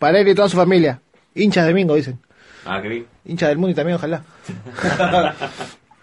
[0.00, 1.00] para él y toda su familia.
[1.36, 2.18] Hinchas de Mingo, dicen.
[2.66, 3.06] Ah, qué bien.
[3.24, 4.24] Hincha del mundo y también, ojalá.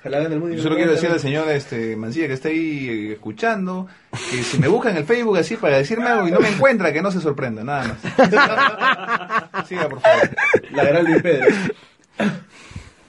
[0.02, 0.56] Ojalá gane el mundo.
[0.56, 4.68] Yo solo quiero decirle al señor este, Mancilla que está ahí escuchando que si me
[4.68, 7.22] busca en el Facebook así para decirme algo y no me encuentra, que no se
[7.22, 9.68] sorprenda, nada más.
[9.68, 10.30] Siga, por favor.
[10.72, 11.45] La gran Luis Pedro.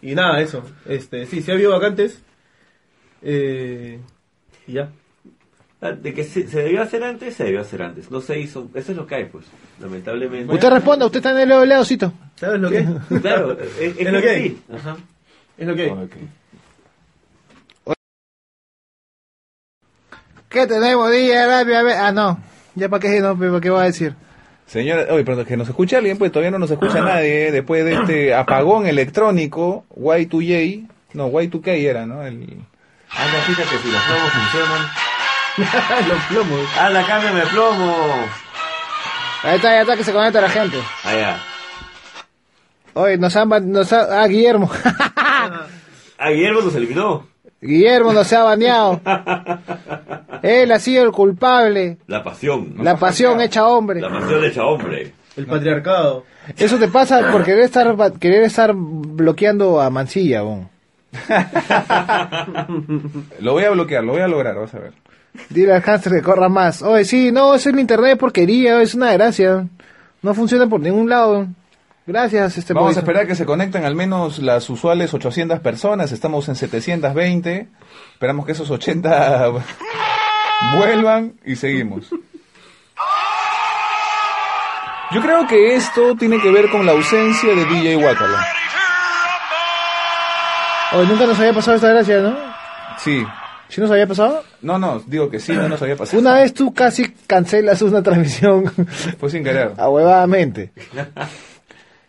[0.03, 0.63] Y nada, eso.
[0.87, 2.21] Este, sí, se ha habido vacantes.
[3.23, 3.99] Eh,
[4.67, 4.91] y ya.
[5.81, 8.11] Ah, De que se, se debió hacer antes, se debió hacer antes.
[8.11, 8.69] No se hizo.
[8.75, 9.47] Eso es lo que hay, pues.
[9.81, 10.53] Lamentablemente.
[10.53, 12.13] Usted responda, usted está en el lado leocito.
[12.37, 13.21] ¿Sabes lo que es?
[13.23, 14.43] Claro, es, Es lo que hay.
[14.49, 14.63] sí.
[14.75, 14.97] Ajá.
[15.57, 15.91] Es lo que hay.
[20.53, 21.61] ¿Qué tenemos día.
[22.07, 22.39] Ah, no.
[22.75, 24.15] Ya para qué, no, para qué voy a decir.
[24.67, 27.85] Señora, oye, pero que nos escuche alguien, pues todavía no nos escucha nadie, eh, después
[27.85, 32.25] de este apagón electrónico, Y2J, no, Y2K era, ¿no?
[32.25, 32.43] El...
[33.11, 34.89] Anda, fíjate si los plomos funcionan.
[36.09, 36.77] Los plomos.
[36.79, 37.95] Anda, cámbiame el plomo.
[39.43, 40.79] Ahí está, ya está que se conecta la gente.
[41.05, 41.39] Allá.
[42.95, 44.71] Oye, nos han, nos ha- ah, Guillermo.
[46.25, 47.27] Ah, Guillermo nos eliminó.
[47.63, 49.01] Guillermo nos ha baneado.
[50.43, 51.99] Él ha sido el culpable.
[52.09, 52.75] La pasión.
[52.79, 54.01] La pasión hecha hombre.
[54.01, 55.13] La pasión hecha hombre.
[55.37, 56.25] El patriarcado.
[56.57, 60.69] Eso te pasa por querer estar, querer estar bloqueando a Mancilla, bon.
[63.41, 64.95] Lo voy a bloquear, lo voy a lograr, vas a ver.
[65.51, 66.83] Dile al hámster que corra más.
[66.83, 69.69] Oye, sí, no, eso es el internet porquería, es una desgracia.
[70.23, 71.47] No funciona por ningún lado.
[72.05, 76.49] Gracias, este Vamos a esperar que se conecten al menos las usuales 800 personas, estamos
[76.49, 77.69] en 720,
[78.15, 79.53] esperamos que esos 80
[80.77, 82.11] vuelvan y seguimos.
[85.13, 88.47] Yo creo que esto tiene que ver con la ausencia de DJ Wakala.
[90.95, 92.37] Oye, nunca nos había pasado esta gracia, ¿no?
[92.99, 93.25] Sí.
[93.69, 94.43] ¿Sí nos había pasado?
[94.61, 96.21] No, no, digo que sí, no nos había pasado.
[96.21, 98.65] Una vez tú casi cancelas una transmisión
[99.19, 99.73] Fue sin querer.
[99.79, 100.73] ahuevadamente.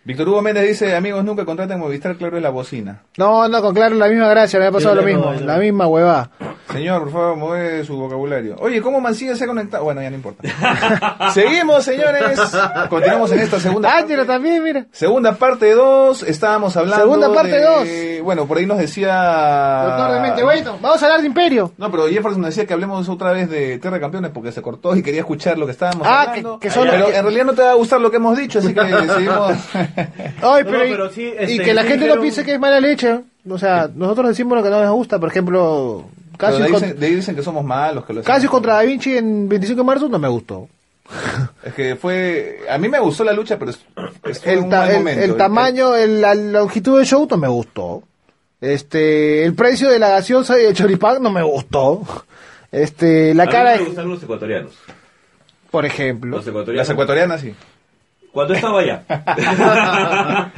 [0.06, 3.04] Víctor Hugo Méndez dice, amigos, nunca contraten Movistar, claro, es la bocina.
[3.18, 5.88] No, no, con claro, la misma gracia, me ha pasado lo no, mismo, la misma
[5.88, 6.30] huevada.
[6.74, 8.56] Señor, por favor, mueve su vocabulario.
[8.60, 9.84] Oye, ¿cómo Mancilla se ha conectado?
[9.84, 11.30] Bueno, ya no importa.
[11.34, 12.40] Seguimos, señores.
[12.90, 14.86] Continuamos en esta segunda Ángela también, mira.
[14.92, 18.22] Segunda parte 2, estábamos hablando Segunda parte de...
[18.24, 19.84] Bueno, por ahí nos decía...
[19.86, 21.72] Doctor Demente, bueno, vamos a hablar de Imperio.
[21.78, 24.62] No, pero Jefferson nos decía que hablemos otra vez de Tierra de Campeones porque se
[24.62, 26.60] cortó y quería escuchar lo que estábamos Ah, hablando.
[26.60, 28.38] que- que solo- pero que- en realidad no te va a gustar lo que hemos
[28.38, 28.82] dicho, así que
[29.14, 29.54] seguimos...
[30.42, 32.44] Ay, No, pero, no, y- pero sí, y este, que la sí gente no piense
[32.44, 33.20] que es mala leche.
[33.50, 35.20] O sea, nosotros decimos lo que no nos gusta.
[35.20, 36.06] Por ejemplo,
[36.38, 38.82] Casius, de, ahí con- dicen, de ahí dicen que somos malos, que lo contra Da
[38.84, 40.68] Vinci en 25 de marzo no me gustó.
[41.64, 42.60] Es que fue...
[42.70, 43.80] A mí me gustó la lucha, pero es,
[44.46, 48.04] El, un ta- el- tamaño, el- la longitud del show no me gustó.
[48.62, 52.02] Este, el precio de la gaseosa y el choripán no me gustó.
[52.72, 54.72] Este, la A mí cara, me de- gustan los ecuatorianos.
[55.70, 56.38] por ejemplo.
[56.38, 56.88] Los ecuatorianos.
[56.88, 57.54] Las ecuatorianas sí.
[58.34, 59.04] Cuando estaba allá.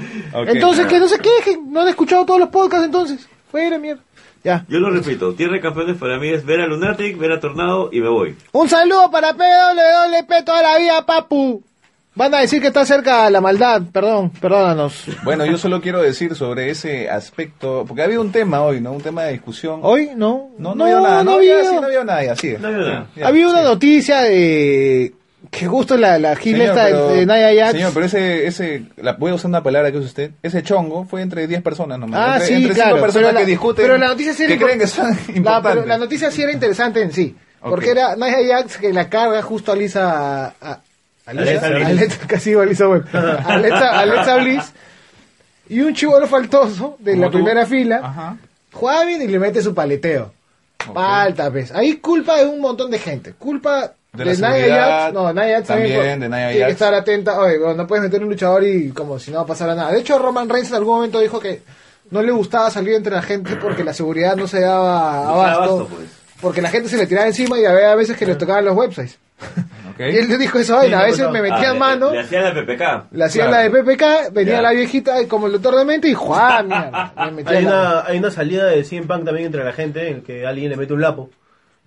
[0.48, 1.72] Entonces, que no se quejen.
[1.72, 3.28] No han escuchado todos los podcasts entonces.
[3.52, 4.02] Fuera, mierda.
[4.46, 4.66] Ya.
[4.70, 7.90] Yo lo repito, Tierra de Campeones para mí es ver a Lunatic, ver a Tornado
[7.92, 8.38] y me voy.
[8.52, 11.64] Un saludo para PWP toda la vida, papu.
[12.14, 13.82] Van a decir que está cerca la maldad.
[13.92, 15.04] Perdón, perdónanos.
[15.24, 18.94] Bueno, yo solo quiero decir sobre ese aspecto, porque había un tema hoy, ¿no?
[18.94, 19.82] Un tema de discusión.
[19.84, 20.12] ¿Hoy?
[20.16, 20.52] No.
[20.58, 21.24] No, no, había nada.
[21.26, 21.62] No, había.
[21.66, 22.58] sí, no había nada, ya, sigue.
[22.58, 23.08] No había nada.
[23.18, 25.14] Ya, Había una noticia de...
[25.52, 27.72] Que justo la, la gil Señor, esta de- pero- de Naya Jax.
[27.74, 31.06] Señor, pero ese, ese, la, voy a usar una palabra que usa usted, ese chongo
[31.06, 32.20] fue entre 10 personas nomás.
[32.20, 32.90] Ah, entre, sí, entre claro.
[32.92, 35.06] cinco personas pero que la, discuten, pero la noticia sí era que creen que son
[35.28, 35.72] La, importantes.
[35.74, 37.36] pero la noticia sí era interesante en sí.
[37.62, 37.70] Ok.
[37.70, 40.46] Porque era Naya Jax que la carga justo a Lisa...
[40.48, 40.82] A, a-
[41.26, 41.86] Alexa Bliss.
[41.88, 43.06] Alexa- casi digo Lisa, bueno.
[43.14, 44.74] Alexa, Alexa Bliss.
[45.70, 47.38] Y un chivolo faltoso de la tú.
[47.38, 48.00] primera fila.
[48.04, 48.38] Ajá.
[48.72, 50.32] Juega bien y le mete su paleteo.
[50.78, 51.72] Falta, pues.
[51.72, 53.34] Ahí culpa de un montón de gente.
[53.34, 55.14] Culpa De de, seguridad, Jax.
[55.14, 56.72] No, Nia Jax también, por- de Nia Tiene que Jax.
[56.72, 57.40] estar atenta.
[57.40, 59.92] Oye, bueno, no puedes meter un luchador y como si no pasara nada.
[59.92, 61.62] De hecho, Roman Reigns en algún momento dijo que
[62.12, 65.64] no le gustaba salir entre la gente porque la seguridad no se daba abasto.
[65.64, 66.08] abasto, pues.
[66.42, 69.18] Porque la gente se le tiraba encima y había veces que les tocaban los websites.
[69.98, 71.32] Y él le dijo eso, oye, Sí, a veces acuerdo.
[71.32, 72.12] me Ah, metían le- mano.
[72.12, 73.08] Le hacían la PPK.
[73.14, 73.52] Le hacían Claro.
[73.52, 76.64] la de PPK, venía la viejita como el doctor de mente y ¡juá!
[76.64, 79.72] Mierda, me metía Hay la- una, hay una salida de CM Punk también entre la
[79.72, 81.30] gente en que alguien le mete un lapo.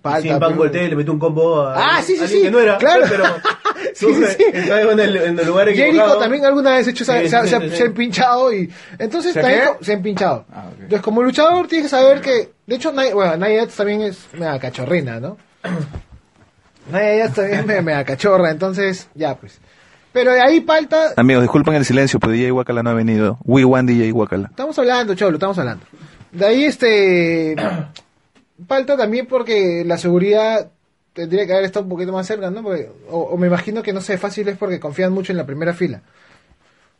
[0.01, 2.51] Palta, Sin Pan voltea y le mete un combo a Ah, sí, sí, sí, que
[2.51, 2.77] no era.
[2.77, 3.05] claro.
[3.09, 3.23] Pero
[3.93, 4.43] Sí, sí, sí.
[4.53, 7.85] estás en el, en el lugar Jericho también alguna vez hecho se, se se ha
[7.85, 9.85] empinchado y entonces ¿Se también qué?
[9.85, 10.45] se ha empinchado.
[10.53, 10.65] Ah.
[10.73, 14.59] Entonces como luchador tienes que saber que de hecho Nia- bueno, Nia también es mega
[14.59, 15.37] cachorrina, ¿no?
[16.91, 19.59] Nia también es mega, mega cachorra, entonces ya pues.
[20.11, 23.37] Pero de ahí palta Amigos, disculpen el silencio, pero DJ Wakala no ha venido.
[23.43, 24.47] We want DJ Wakala.
[24.49, 25.85] Estamos hablando, Cholo, estamos hablando.
[26.31, 27.55] De ahí, este.
[28.67, 30.71] Falta también porque la seguridad
[31.13, 32.61] tendría que haber estado un poquito más cerca, ¿no?
[32.63, 35.45] Porque- o, o me imagino que no sé, fácil es porque confían mucho en la
[35.45, 36.01] primera fila.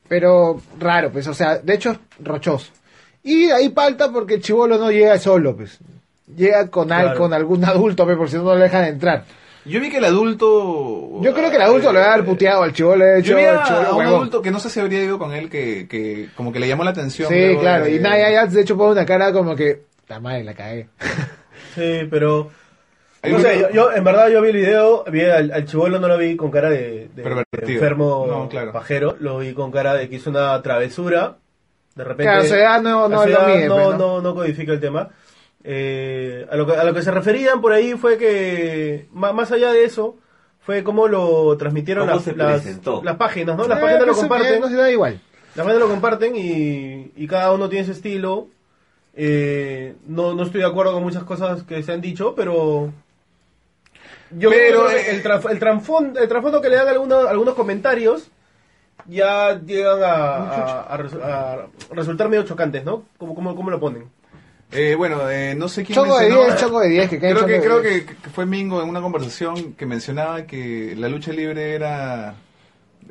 [0.07, 2.72] Pero raro, pues, o sea, de hecho, rochoso.
[3.24, 5.78] Y ahí falta porque el chivolo no llega solo, pues.
[6.36, 9.26] Llega con, al- con algún adulto, pues, por si no no lo dejan entrar.
[9.66, 11.20] Yo vi que el adulto...
[11.22, 13.38] Yo creo que el adulto le va a haber puteado al chivolo, de hecho, Yo
[13.38, 15.49] vi a, el chibolo a un adulto que no sé si habría ido con él,
[15.49, 17.28] que, que como que le llamó la atención.
[17.30, 19.84] Sí, luego claro, y Naya de hecho, pone una cara como que.
[20.07, 20.88] La madre, la cagué.
[21.76, 22.49] Sí, pero...
[23.22, 26.07] No sé, yo, yo, en verdad yo vi el video, vi al, al chivolo, no
[26.07, 27.67] lo vi con cara de, de- Pervertido.
[27.67, 28.72] de enfermo No, claro.
[28.72, 31.36] pajero, lo vi con cara de que hizo una travesura.
[31.95, 32.24] De repente.
[32.47, 33.97] Claro, no- no mide, no, pues, ¿no?
[33.97, 35.09] no, no codifica el tema.
[35.65, 39.51] Eh, a, lo que, a lo que se referían por ahí fue que, ma- más
[39.51, 40.15] allá de eso,
[40.61, 42.61] fue cómo lo transmitieron ¿Cómo las, las,
[43.17, 43.67] páginas, ¿no?
[43.67, 44.53] Las Eh, páginas lo comparten.
[44.53, 45.20] que No se da igual.
[45.55, 48.47] Las bandas lo comparten y, y cada uno tiene su estilo.
[49.22, 52.93] Eh, no, no estoy de acuerdo con muchas cosas que se han dicho, pero...
[54.32, 57.28] Yo Pero, creo que eh, el, traf- el, trasfondo, el trasfondo que le dan algunos,
[57.28, 58.30] algunos comentarios
[59.07, 63.03] ya llegan a, a- a resu- a resultar medio chocantes, ¿no?
[63.17, 64.05] ¿Cómo, cómo, cómo lo ponen?
[64.72, 67.34] Eh, bueno, eh, no sé quién Chongo de mencionó- 10, chongo de 10, que cae
[67.34, 68.05] Creo que, creo de 10.
[68.05, 72.36] que, que fue Mingo en una conversación que mencionaba que la lucha libre era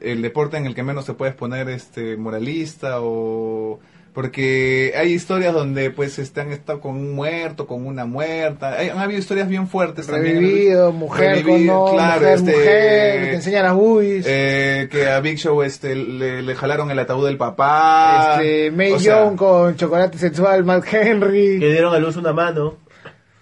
[0.00, 3.80] el deporte en el que menos te puedes poner este moralista o
[4.18, 8.98] porque hay historias donde pues están estado con un muerto, con una muerta, hay, han
[8.98, 10.54] habido historias bien fuertes también en la lucha.
[10.56, 14.26] Revivido, mujer con Revivido, no, claro, mujer, este, mujer, que te enseña las boobies.
[14.28, 18.90] eh, que a Big Show este le, le jalaron el ataúd del papá, este, May
[18.90, 21.60] o sea, Young con chocolate sexual, Mark Henry.
[21.60, 22.74] Que dieron a luz una mano.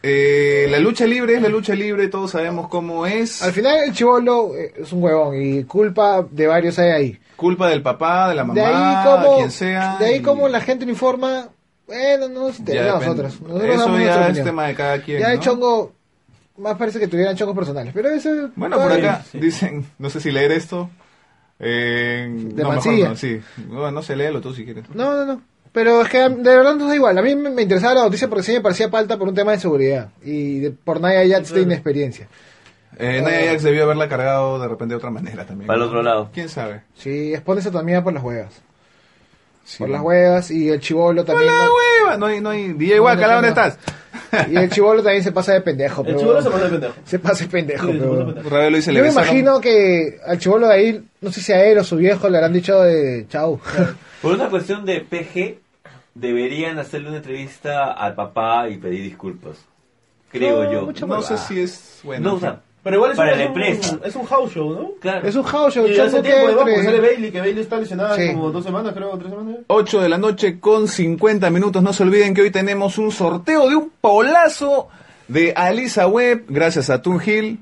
[0.03, 3.41] eh, la lucha libre es la lucha libre, todos sabemos cómo es.
[3.41, 7.19] Al final el chivolo eh, es un huevón y culpa de varios hay ahí.
[7.37, 9.97] Culpa del papá, de la mamá, De ahí como, quien sea.
[9.99, 11.49] de ahí y como la gente uniforma,
[11.87, 13.41] bueno, no nos interesa a nosotros.
[13.41, 15.21] Nosotros Eso ya es tema de cada quien.
[15.21, 15.43] Ya el ¿no?
[15.43, 15.93] chongo,
[16.57, 18.51] más parece que tuvieran chongos personales, pero eso...
[18.57, 20.91] Bueno, por acá dicen, no sé si leer esto.
[21.59, 23.09] Eh, De no, mejor Mansilla.
[23.09, 23.41] no, sí.
[23.69, 24.85] No, no sé, léelo tú si quieres.
[24.95, 25.43] No, no, no.
[25.73, 27.19] Pero es que de verdad no da igual.
[27.19, 29.59] A mí me, interesaba la noticia porque sí me parecía falta por un tema de
[29.59, 32.29] seguridad y de, por Naya Jax de inexperiencia.
[32.99, 35.67] Eh, Nia Jax debió haberla cargado de repente de otra manera también.
[35.67, 36.31] Para el otro lado.
[36.33, 36.83] ¿Quién sabe?
[36.95, 38.63] Sí, expónese también por las huevas.
[39.65, 39.79] Sí.
[39.79, 41.51] Por las huevas y el chivolo también.
[41.53, 41.71] ¡Hola, ¿no?
[41.75, 42.17] hueva!
[42.19, 42.73] No hay, no hay...
[42.73, 43.67] DJ Guacala, no, ¿dónde no.
[43.67, 44.49] estás?
[44.51, 46.03] Y el chivolo también se pasa de pendejo.
[46.03, 46.95] El pero- chivolo se pone de pendejo.
[47.05, 47.87] Se pasa de pendejo.
[47.87, 48.51] Sí, se pero- pasa de pendejo.
[48.51, 51.79] Le Yo me besaron- imagino que al chivolo de ahí, no sé si a él
[51.79, 53.61] o su viejo le habrán dicho de chau.
[54.23, 55.59] Por una cuestión de PG,
[56.15, 59.57] deberían hacerle una entrevista al papá y pedir disculpas.
[60.31, 61.07] Creo No, yo.
[61.07, 62.31] No sé si es bueno.
[62.31, 63.99] No, o sea, Pero igual es, Para un, la es un- empresa.
[64.05, 64.91] es un house show, ¿no?
[65.01, 65.27] claro.
[65.27, 65.87] Es un house show.
[65.89, 68.29] Y hace que tiempo de entre- porque sale Bailey, que Bailey está lesionada Sí.
[68.33, 69.57] como dos semanas, creo, tres semanas.
[69.67, 71.83] 8 de la noche con 50 minutos.
[71.83, 74.87] No se olviden que hoy tenemos un sorteo de un polazo
[75.27, 77.59] de Alisa Webb, gracias a Toon Hill.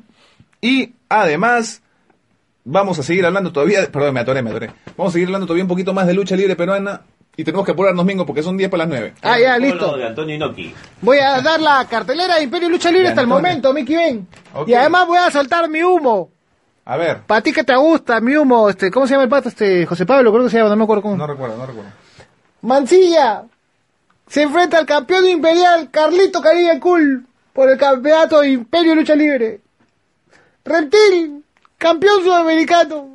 [0.60, 1.80] Y además,
[2.64, 3.90] vamos a seguir hablando todavía.
[3.90, 4.70] Perdón, me atoré, me atoré.
[4.96, 7.00] Vamos a seguir hablando todavía un poquito más de lucha libre peruana.
[7.36, 9.14] Y tenemos que apurarnos, Mingo, porque son 10 para las 9.
[9.22, 9.96] Ah, ya, listo.
[9.96, 10.72] de Antonio Inoki.
[11.00, 14.28] Voy a dar la cartelera de Imperio Lucha Libre hasta el momento, Mickey Ben.
[14.54, 14.68] Ok.
[14.68, 16.30] Y además voy a soltar mi humo.
[16.86, 19.48] A ver, Para ti que te gusta, mi humo, este, ¿cómo se llama el pato?
[19.48, 21.16] Este, José Pablo, creo que se llama, no me acuerdo cómo.
[21.16, 21.90] no recuerdo, no recuerdo.
[22.60, 23.44] Mancilla
[24.26, 29.60] se enfrenta al campeón imperial Carlito Caribe Cool por el campeonato de Imperio Lucha Libre.
[30.64, 31.42] Reptil,
[31.78, 33.13] campeón sudamericano,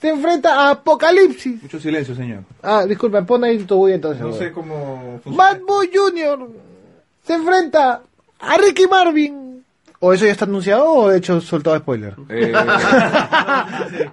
[0.00, 1.62] se enfrenta a Apocalipsis.
[1.62, 2.44] Mucho silencio, señor.
[2.62, 4.22] Ah, disculpa, pon ahí tu bulla entonces.
[4.22, 5.36] No sé cómo funciona.
[5.52, 6.48] Bad Boy Jr.
[7.26, 8.02] se enfrenta
[8.38, 9.64] a Ricky Marvin.
[9.98, 12.14] ¿O eso ya está anunciado o de hecho soltado spoiler?
[12.28, 12.52] Eh,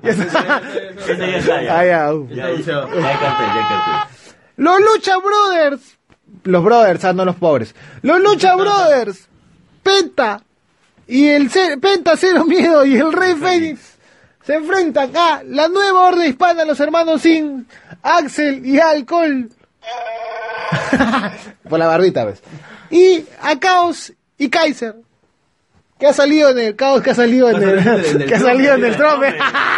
[0.04, 0.28] Ese
[1.18, 1.80] ya está, ya.
[1.80, 2.28] Ah, ya, uh.
[2.30, 4.08] Ya, ya, ya ya.
[4.56, 5.98] Los Lucha Brothers.
[6.44, 7.76] Los Brothers, ah, no los pobres.
[8.02, 9.28] Los Lucha Brothers.
[9.82, 10.42] Penta.
[11.08, 11.50] Y el
[11.82, 13.93] Penta Cero Miedo y el Rey Fénix.
[14.46, 17.66] Se enfrentan a la nueva orden hispana, los hermanos Sin,
[18.02, 19.50] Axel y Alcohol.
[21.70, 22.42] Por la barbita, ¿ves?
[22.90, 24.96] Y a Caos y Kaiser.
[26.00, 28.40] Que ha salido en el Caos, que ha salido en Que ha el, que ha
[28.40, 29.34] salido en el trompe.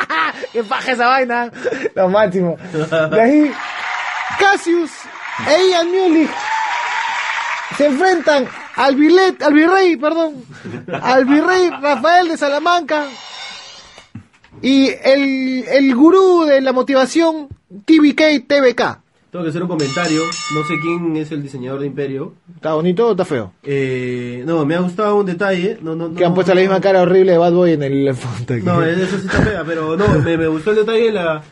[0.53, 1.51] que paja esa vaina.
[1.93, 2.57] Lo máximo.
[3.11, 3.51] De ahí,
[4.39, 4.91] Cassius
[5.47, 6.31] e Ian Mulich
[7.77, 10.43] se enfrentan al, virle- al virrey, perdón,
[11.01, 13.03] al virrey Rafael de Salamanca
[14.61, 17.47] y el, el gurú de la motivación
[17.85, 18.99] TBK TBK.
[19.31, 20.21] Tengo que hacer un comentario.
[20.53, 22.35] No sé quién es el diseñador de Imperio.
[22.55, 23.51] ¿Está bonito o está feo?
[23.63, 25.77] Eh, no, me ha gustado un detalle.
[25.81, 28.15] No, no, no, Que han puesto la misma cara horrible de Bad Boy en el
[28.15, 28.55] fondo.
[28.63, 31.43] No, eso sí está fea, pero no, me, me gustó el detalle en, la,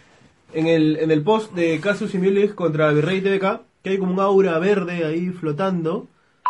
[0.53, 4.13] en, el, en el post de Casus y Mullis contra Virrey TVK, que hay como
[4.13, 6.07] un aura verde ahí flotando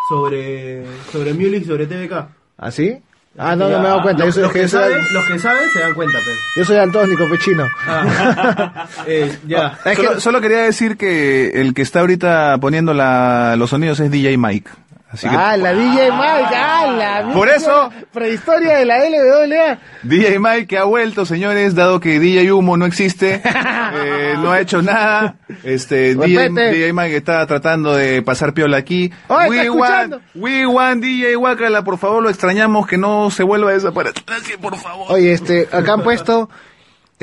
[0.09, 2.27] sobre, sobre Mullis y sobre TVK.
[2.57, 2.99] ¿Ah, sí?
[3.37, 4.19] Ah, no, no me he dado cuenta.
[4.21, 6.37] Yo Los, soy, los que saben, los que saben se dan cuenta, pues.
[6.55, 7.67] yo soy altónico, pechino.
[7.87, 9.79] Ah, eh, ya.
[9.85, 14.11] Es que solo quería decir que el que está ahorita poniendo la, los sonidos es
[14.11, 14.69] DJ Mike.
[15.13, 19.77] Así que Ah, la DJ Mike, ah, la Por eso- Prehistoria de la LWA.
[20.01, 24.59] DJ Mike que ha vuelto, señores, dado que DJ Humo no existe, eh, no ha
[24.59, 25.35] hecho nada.
[25.63, 29.11] Este, DJ, Mike está tratando de pasar piola aquí.
[29.27, 33.43] Oye, we está want, we want DJ Wakala, por favor, lo extrañamos que no se
[33.43, 34.23] vuelva a desaparecer.
[34.59, 35.07] Por favor.
[35.11, 36.49] Oye, este, acá han puesto,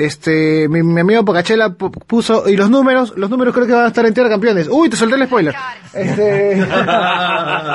[0.04, 3.84] este, mi, mi amigo Pocachela pu- puso, y los números, los números creo que van
[3.84, 4.68] a estar en Tierra Campeones.
[4.70, 5.54] Uy, te solté el spoiler.
[5.94, 6.62] Este,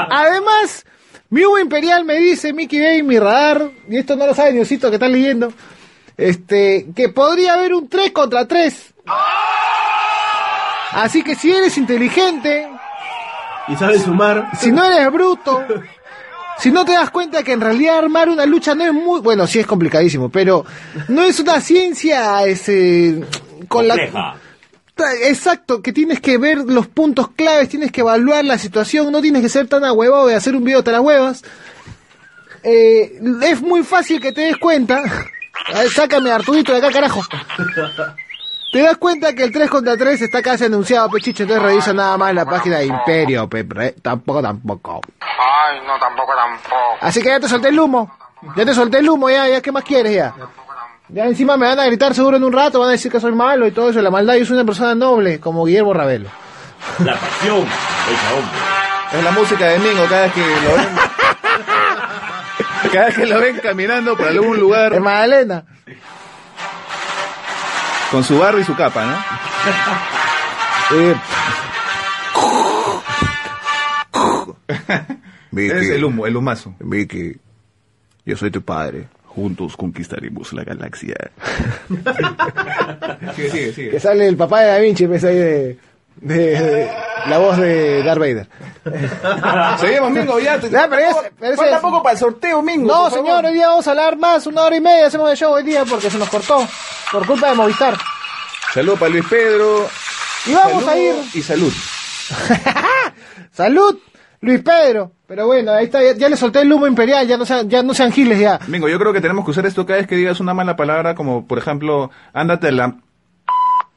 [0.09, 0.85] además,
[1.29, 4.89] mi Uva Imperial me dice, Mickey Bay, mi radar, y esto no lo sabe Diosito
[4.89, 5.51] que está leyendo,
[6.17, 8.93] este, que podría haber un 3 contra 3.
[10.91, 12.69] Así que si eres inteligente,
[13.67, 14.49] Y saben sumar.
[14.57, 15.63] si no eres bruto,
[16.59, 19.45] si no te das cuenta que en realidad armar una lucha no es muy, bueno,
[19.47, 20.65] sí es complicadísimo, pero
[21.07, 23.21] no es una ciencia ese,
[23.67, 24.35] con la Compleja.
[24.95, 29.21] Ta- Exacto, que tienes que ver los puntos claves, tienes que evaluar la situación, no
[29.21, 31.43] tienes que ser tan ahuevado de hacer un video de las huevas.
[32.63, 35.03] Eh, es muy fácil que te des cuenta.
[35.73, 37.21] A ver, sácame a Arturito de acá, carajo.
[38.71, 42.17] Te das cuenta que el 3 contra 3 está casi anunciado, pechicho, entonces revisa nada
[42.17, 44.99] más la página de Imperio, pe, re- tampoco, tampoco.
[45.21, 46.97] Ay, no, tampoco, tampoco.
[46.99, 48.11] Así que ya te solté el humo.
[48.57, 50.33] Ya te solté el humo, ya, ya, ¿qué más quieres ya?
[51.07, 53.31] Ya encima me van a gritar seguro en un rato, van a decir que soy
[53.31, 56.29] malo y todo eso, la maldad, yo soy una persona noble, como Guillermo Ravelo.
[57.03, 59.17] La pasión hecha hombre.
[59.19, 60.87] Es la música de Mingo cada vez que lo ven.
[62.91, 65.63] cada vez que lo ven caminando por algún Es lugar Magdalena.
[68.15, 70.95] Con su barro y su capa, ¿no?
[70.97, 71.15] Eh,
[75.57, 76.73] Es el humo, el humazo.
[76.79, 77.35] Vicky,
[78.25, 79.07] yo soy tu padre.
[79.25, 81.13] Juntos conquistaremos la galaxia.
[83.35, 83.99] Sigue, sigue, Que sigue.
[83.99, 85.77] sale el papá de Da Vinci, pues ahí de,
[86.17, 86.91] de, de-
[87.27, 88.47] la voz de Darth Vader.
[89.79, 90.59] Seguimos, Mingo, ya.
[90.59, 92.87] te- pero ese- pero Falta es- poco para el sorteo, Mingo.
[92.87, 93.11] No, favor.
[93.11, 95.63] señor, hoy día vamos a hablar más, una hora y media hacemos de show hoy
[95.63, 96.67] día porque se nos cortó
[97.11, 97.97] por culpa de Movistar.
[98.73, 99.87] Saludos para Luis Pedro.
[100.45, 101.15] Y vamos a ir.
[101.33, 101.73] Y salud.
[103.51, 103.97] Salud,
[104.41, 105.11] Luis Pedro.
[105.27, 107.81] Pero bueno, ahí está, ya, ya le solté el humo imperial, ya no sean, ya
[107.81, 108.59] no sean giles ya.
[108.67, 111.15] Mingo, yo creo que tenemos que usar esto cada vez que digas una mala palabra,
[111.15, 112.87] como por ejemplo, ándate la.
[112.89, 112.99] ¿No?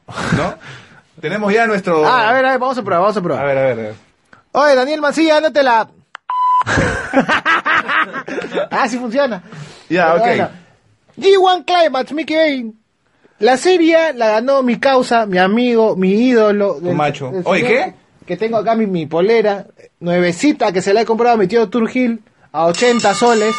[1.21, 2.05] tenemos ya nuestro.
[2.05, 3.43] Ah, a ver, a ver, vamos a probar, vamos a probar.
[3.43, 3.71] A ver, a ver.
[3.71, 3.93] a ver.
[4.51, 5.89] Oye, Daniel Mancilla, ándate la.
[8.71, 9.41] ah, sí funciona.
[9.89, 10.25] Ya, Pero ok.
[10.27, 10.49] bueno.
[11.17, 12.73] G1 Climax, Mickey Bane.
[13.39, 16.79] La serie la ganó mi causa, mi amigo, mi ídolo.
[16.79, 17.31] del- macho.
[17.31, 17.93] del Oye, ¿qué?
[18.25, 19.65] Que tengo acá mi, mi polera,
[19.99, 23.55] nuevecita, que se la he comprado a mi tío Turgil a 80 soles.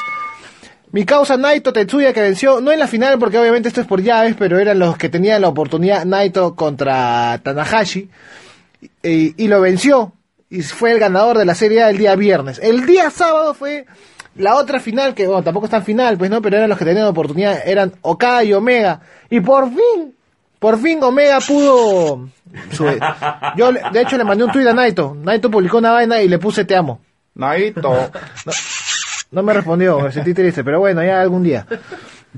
[0.92, 4.02] Mi causa Naito Tetsuya que venció, no en la final porque obviamente esto es por
[4.02, 8.08] llaves, pero eran los que tenían la oportunidad Naito contra Tanahashi
[9.02, 10.12] y, y lo venció
[10.48, 12.58] y fue el ganador de la Serie A el día viernes.
[12.60, 13.86] El día sábado fue
[14.34, 16.84] la otra final que bueno, tampoco es tan final, pues no, pero eran los que
[16.84, 20.14] tenían oportunidad, eran Okada y Omega y por fin
[20.58, 22.28] por fin Omega pudo
[22.72, 22.98] sube-
[23.56, 25.16] Yo de hecho le mandé un tweet a Naito.
[25.22, 27.00] Naito publicó una vaina y le puse te amo.
[27.36, 28.10] Naito.
[28.44, 28.52] No
[29.30, 31.66] me respondió, me sentí triste, pero bueno, ya algún día.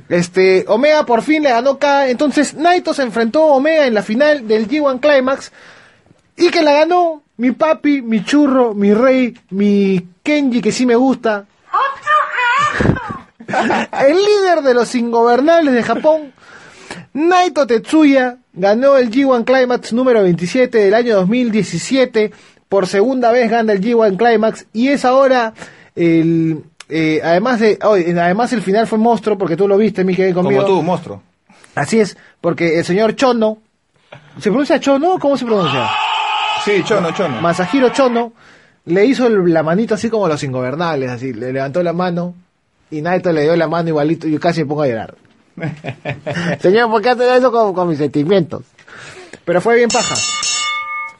[0.08, 2.08] Este, Omega por fin le ganó K.
[2.08, 5.52] Entonces, Naito se enfrentó a Omega en la final del G1 Climax.
[6.36, 10.96] Y que la ganó mi papi, mi churro, mi rey, mi Kenji, que sí me
[10.96, 11.46] gusta.
[14.06, 16.32] El líder de los ingobernables de Japón,
[17.12, 22.32] Naito Tetsuya, ganó el G1 Climax número 27 del año 2017.
[22.68, 25.52] Por segunda vez gana el G1 Climax y es ahora
[25.94, 26.64] el...
[26.92, 30.42] eh, además de, oh, además el final fue monstruo porque tú lo viste, mi querido
[30.42, 30.62] conmigo.
[30.62, 31.22] Como tú, monstruo.
[31.74, 33.58] Así es, porque el señor Chono,
[34.38, 35.18] ¿se pronuncia Chono?
[35.18, 35.88] ¿Cómo se pronuncia?
[36.64, 37.40] Sí, chono, chono.
[37.40, 38.32] Masahiro Chono
[38.84, 42.34] le hizo el- la manito así como los ingobernables, así, le levantó la mano
[42.90, 45.14] y Naito le dio la mano igualito y yo casi me pongo a llorar.
[46.60, 48.62] Señor, ¿por qué hace eso con, con mis sentimientos?
[49.44, 50.14] Pero fue bien paja.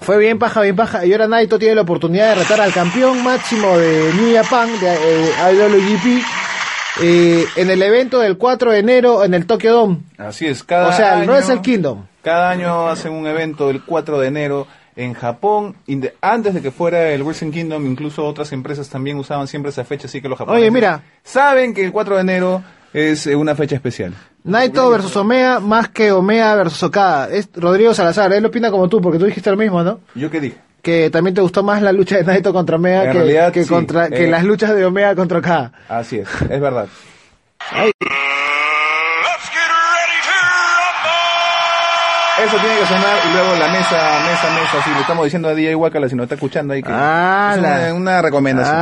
[0.03, 1.07] Fue bien paja, bien paja.
[1.07, 4.95] Y ahora Naito tiene la oportunidad de retar al campeón máximo de New Japan, de
[4.95, 6.25] eh, IWGP,
[7.03, 9.99] eh, en el evento del 4 de enero en el Tokyo Dome.
[10.19, 12.07] Así es, cada O sea, el año, Wrestle Kingdom.
[12.23, 15.77] Cada año hacen un evento el 4 de enero en Japón.
[16.21, 20.07] Antes de que fuera el Wrestling Kingdom, incluso otras empresas también usaban siempre esa fecha,
[20.07, 21.03] así que los japoneses Oye, mira.
[21.23, 22.63] saben que el 4 de enero
[22.93, 24.13] es eh, una fecha especial.
[24.45, 27.29] Naito versus Omea más que Omea versus Okada.
[27.31, 30.01] Es Rodrigo Salazar, él opina como tú, porque tú dijiste lo mismo, ¿no?
[30.15, 30.57] ¿Yo qué dije?
[30.83, 33.63] Que también te gustó más la lucha de Naito contra Omea En que, realidad, que
[33.63, 33.69] sí.
[33.69, 34.31] contra, que Eh.
[34.31, 35.73] las luchas de Omea contra Okada.
[35.89, 36.87] Así es, es verdad.
[37.71, 37.93] Let's
[39.49, 40.35] get ready to
[40.83, 42.45] rumble.
[42.47, 45.55] Eso tiene que sonar y luego la mesa, mesa, mesa, sí, le estamos diciendo a
[45.55, 48.77] DJ Wakala si nos está escuchando ahí que Ah, es la- una, una recomendación.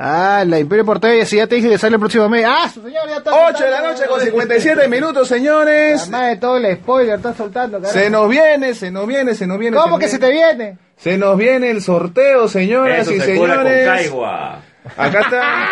[0.00, 0.38] ¡Hala!
[0.40, 0.58] ¡Hala!
[0.58, 2.46] Imperio Portella, si ya te dije que sale el próximo mes.
[2.48, 3.06] ¡Ah, su señor!
[3.08, 6.08] Ya está 8 de la noche con 57 minutos, señores.
[6.08, 7.98] Más de todo el spoiler, está soltando, carajo.
[7.98, 9.76] Se nos viene, se nos viene, se nos viene.
[9.76, 10.78] ¿Cómo que se te viene?
[10.96, 13.86] Se nos viene el sorteo, señoras Eso y se cura con señores.
[13.86, 14.62] caigua.
[14.96, 15.68] Acá está.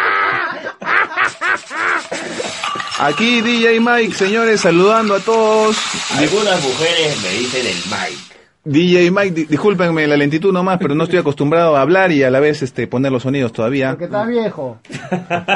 [3.00, 5.76] Aquí DJ Mike, señores, saludando a todos.
[6.18, 8.27] Algunas mujeres me dicen el Mike.
[8.70, 12.30] DJ Mike, di- discúlpenme la lentitud nomás, pero no estoy acostumbrado a hablar y a
[12.30, 13.90] la vez este poner los sonidos todavía.
[13.90, 14.78] Porque estás viejo.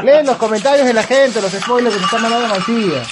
[0.03, 3.03] Leen los comentarios de la gente, los spoilers que te están mandando Mancilla.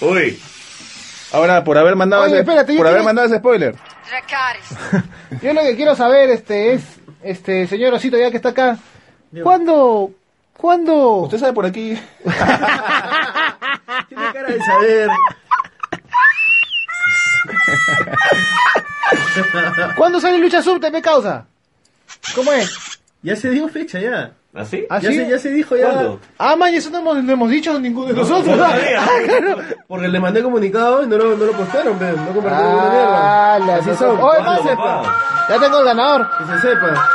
[0.00, 0.38] Uy,
[1.32, 3.74] Ahora, por haber mandado, Oye, ese, espérate, por haber quiero- mandado ese spoiler.
[5.42, 6.82] Yo lo que quiero saber, este, es,
[7.22, 8.78] este, señor Osito, ya que está acá,
[9.42, 10.10] ¿cuándo,
[10.56, 11.96] cuándo, Usted sabe por aquí.
[14.08, 15.08] Tiene cara de saber.
[19.96, 21.46] cuándo sale Lucha Subte, me causa?
[22.34, 23.00] ¿Cómo es?
[23.22, 24.32] Ya se dio fecha ya.
[24.54, 24.84] ¿así?
[24.90, 25.16] ¿Ah, Ya sí?
[25.16, 25.90] se, ya se dijo ya.
[25.90, 26.20] ¿Cuándo?
[26.38, 28.58] Ah, man, eso no hemos, no hemos dicho ninguno de nosotros.
[28.60, 28.76] Ah,
[29.26, 29.58] claro.
[29.86, 33.54] Porque le mandé comunicado y no lo, no lo postearon, pero no compartieron ninguna mierda.
[33.54, 34.18] Ah, la Así son.
[35.48, 36.30] Ya tengo el ganador.
[36.38, 37.08] Que se sepa.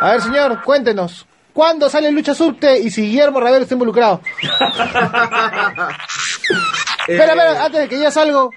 [0.00, 1.26] A ver, señor, cuéntenos.
[1.52, 4.22] ¿Cuándo sale Lucha Subte y si Guillermo Ravelo está involucrado?
[7.06, 8.50] Espera, espera, antes de que ya salgo,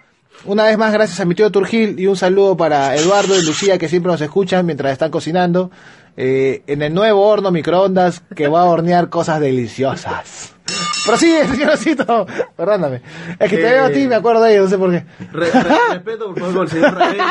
[0.46, 3.78] una vez más gracias a mi tío Turgil y un saludo para Eduardo y Lucía
[3.78, 5.72] que siempre nos escuchan mientras están cocinando
[6.18, 10.54] eh, en el nuevo horno microondas que va a hornear cosas deliciosas.
[11.06, 12.26] Prosigue, señorcito.
[12.58, 13.02] Perdóname.
[13.38, 14.92] Es que te Eh, veo a ti y me acuerdo de ellos, no sé por
[14.92, 15.06] qué.
[15.32, 17.24] Re- re- respeto, por favor, al señor Ravelo,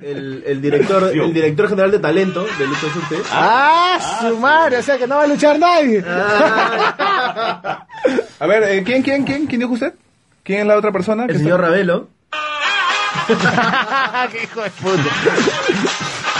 [0.00, 3.22] el, el, director, el director general de talento de Lucha Subte.
[3.30, 3.98] ¡Ah,
[4.28, 4.78] su madre!
[4.78, 6.02] O sea que no va a luchar nadie.
[6.06, 7.86] Ah,
[8.40, 9.46] A ver, eh, ¿quién, quién, quién?
[9.46, 9.94] ¿Quién dijo usted?
[10.42, 11.24] ¿Quién es la otra persona?
[11.24, 12.08] el está- señor Ravelo.
[14.32, 15.10] ¡Qué hijo de puta!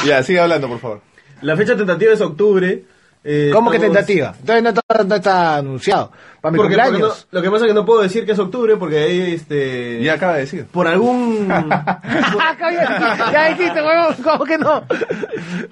[0.05, 1.01] Ya, sigue hablando, por favor.
[1.43, 2.82] La fecha tentativa es octubre.
[3.23, 4.35] Eh, ¿Cómo que estamos- tentativa?
[4.41, 6.11] Entonces no está, no está anunciado.
[6.41, 7.27] Para mi Porque, porque cumpleaños.
[7.31, 10.03] no- lo que pasa es que no puedo decir que es octubre porque ahí, este...
[10.03, 10.64] Ya acaba de decir.
[10.73, 11.47] Por algún...
[13.33, 14.83] ya dijiste, huevón, ¿cómo que no?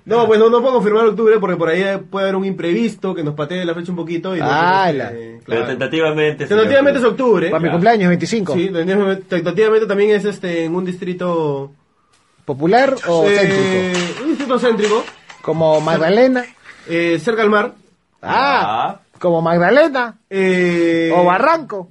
[0.05, 3.23] No, pues no, no puedo confirmar octubre porque por ahí puede haber un imprevisto que
[3.25, 4.37] nos patee la fecha un poquito.
[4.37, 6.47] Y no Ah, la- que- Pero tentativamente.
[6.47, 6.61] señor.
[6.65, 7.49] Tentativamente es octubre.
[7.51, 8.55] Para mi cumpleaños, 25.
[8.55, 11.73] Sí, tentativamente, tentativamente también es este en un distrito...
[12.45, 14.23] ¿Popular o eh, céntrico?
[14.23, 15.05] Un distrito céntrico,
[15.43, 16.45] Como Magdalena.
[16.89, 17.73] Eh, cerca al mar.
[18.23, 20.17] Ah, como Magdalena.
[20.31, 21.89] Eh, O Barranco.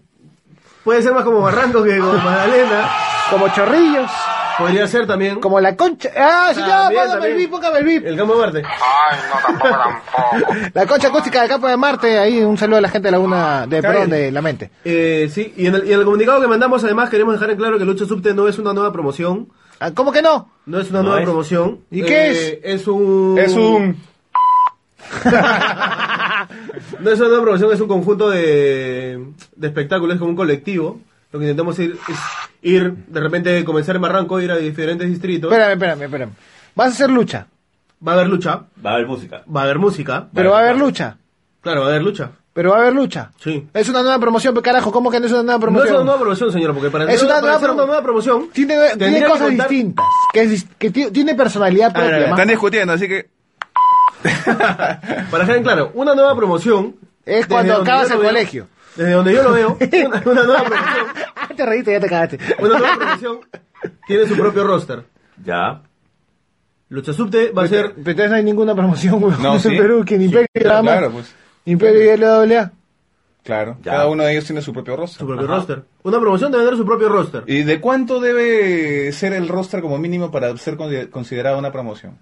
[0.84, 2.90] Puede ser más como Barranco que como Magdalena.
[3.30, 4.10] Como Chorrillos.
[4.58, 5.40] Podría ser también.
[5.40, 6.10] Como La Concha.
[6.18, 7.36] Ah, señor, póngame el.
[7.38, 8.06] VIP, póngame el VIP.
[8.08, 8.64] El campo de Marte.
[8.66, 10.56] Ay, no, tampoco, tampoco.
[10.74, 12.18] La Concha Acústica del Campo de Marte.
[12.18, 14.72] Ahí un saludo a la gente de Laguna, de, perdón, de La Mente.
[14.84, 17.58] Eh, sí, y en, el, y en el comunicado que mandamos además queremos dejar en
[17.58, 19.48] claro que Lucha Subte no es una nueva promoción.
[19.80, 20.50] Ah, ¿Cómo que no?
[20.66, 21.26] No es una No nueva es.
[21.26, 21.82] promoción.
[21.92, 23.36] ¿Y qué Eh, Es un...
[23.38, 24.02] Es un...
[27.00, 29.24] No es una nueva promoción, es un conjunto de,
[29.56, 31.00] de espectáculos, es como un colectivo.
[31.32, 32.18] Lo que intentamos ir, es
[32.62, 35.52] ir, de repente, comenzar en Barranco, ir a diferentes distritos.
[35.52, 36.32] Espérame, espérame, espérame.
[36.76, 37.48] Vas a hacer lucha.
[38.06, 39.44] Va a haber lucha, Va a haber música.
[39.54, 40.28] va a haber música.
[40.34, 41.18] Pero va a haber lucha.
[41.62, 42.32] Claro, va a haber lucha.
[42.54, 43.32] Pero va a haber lucha.
[43.40, 43.68] Sí.
[43.74, 45.96] Es una nueva promoción, pero carajo, ¿cómo que no es una nueva No es promoción?
[45.96, 48.50] una nueva promoción, señor, porque para, Es una para nueva ser promo- una nueva promoción...
[48.54, 48.76] Tiene,
[49.26, 50.66] cosas contar- distintas, que, es
[51.12, 52.10] tiene personalidad propia.
[52.12, 52.32] ver, más.
[52.32, 53.30] Están discutiendo, así que...
[55.32, 56.96] Para dejar en claro, una nueva promoción...
[57.26, 58.68] Es cuando acabas el veo- colegio.
[58.96, 61.06] Desde donde yo lo veo, una, una nueva promoción...
[61.56, 62.40] te reíste, ya te cagaste.
[62.60, 63.40] Una nueva promoción
[64.08, 65.04] tiene su propio roster.
[65.44, 65.82] Ya.
[66.90, 67.92] Lucha Subte va a ser...
[67.96, 69.70] Pero entonces no hay ninguna promoción, weón, No, en sí.
[69.70, 71.34] Perú, que ni Imperio y Drama, Claro, pues.
[71.66, 72.72] Imperio y LWA.
[73.44, 73.78] Claro.
[73.84, 73.92] Ya.
[73.92, 75.20] Cada uno de ellos tiene su propio roster.
[75.20, 75.84] Su propio roster.
[76.04, 77.44] Una promoción debe tener su propio roster.
[77.48, 82.18] ¿Y de cuánto debe ser el roster como mínimo para ser con- considerada una promoción?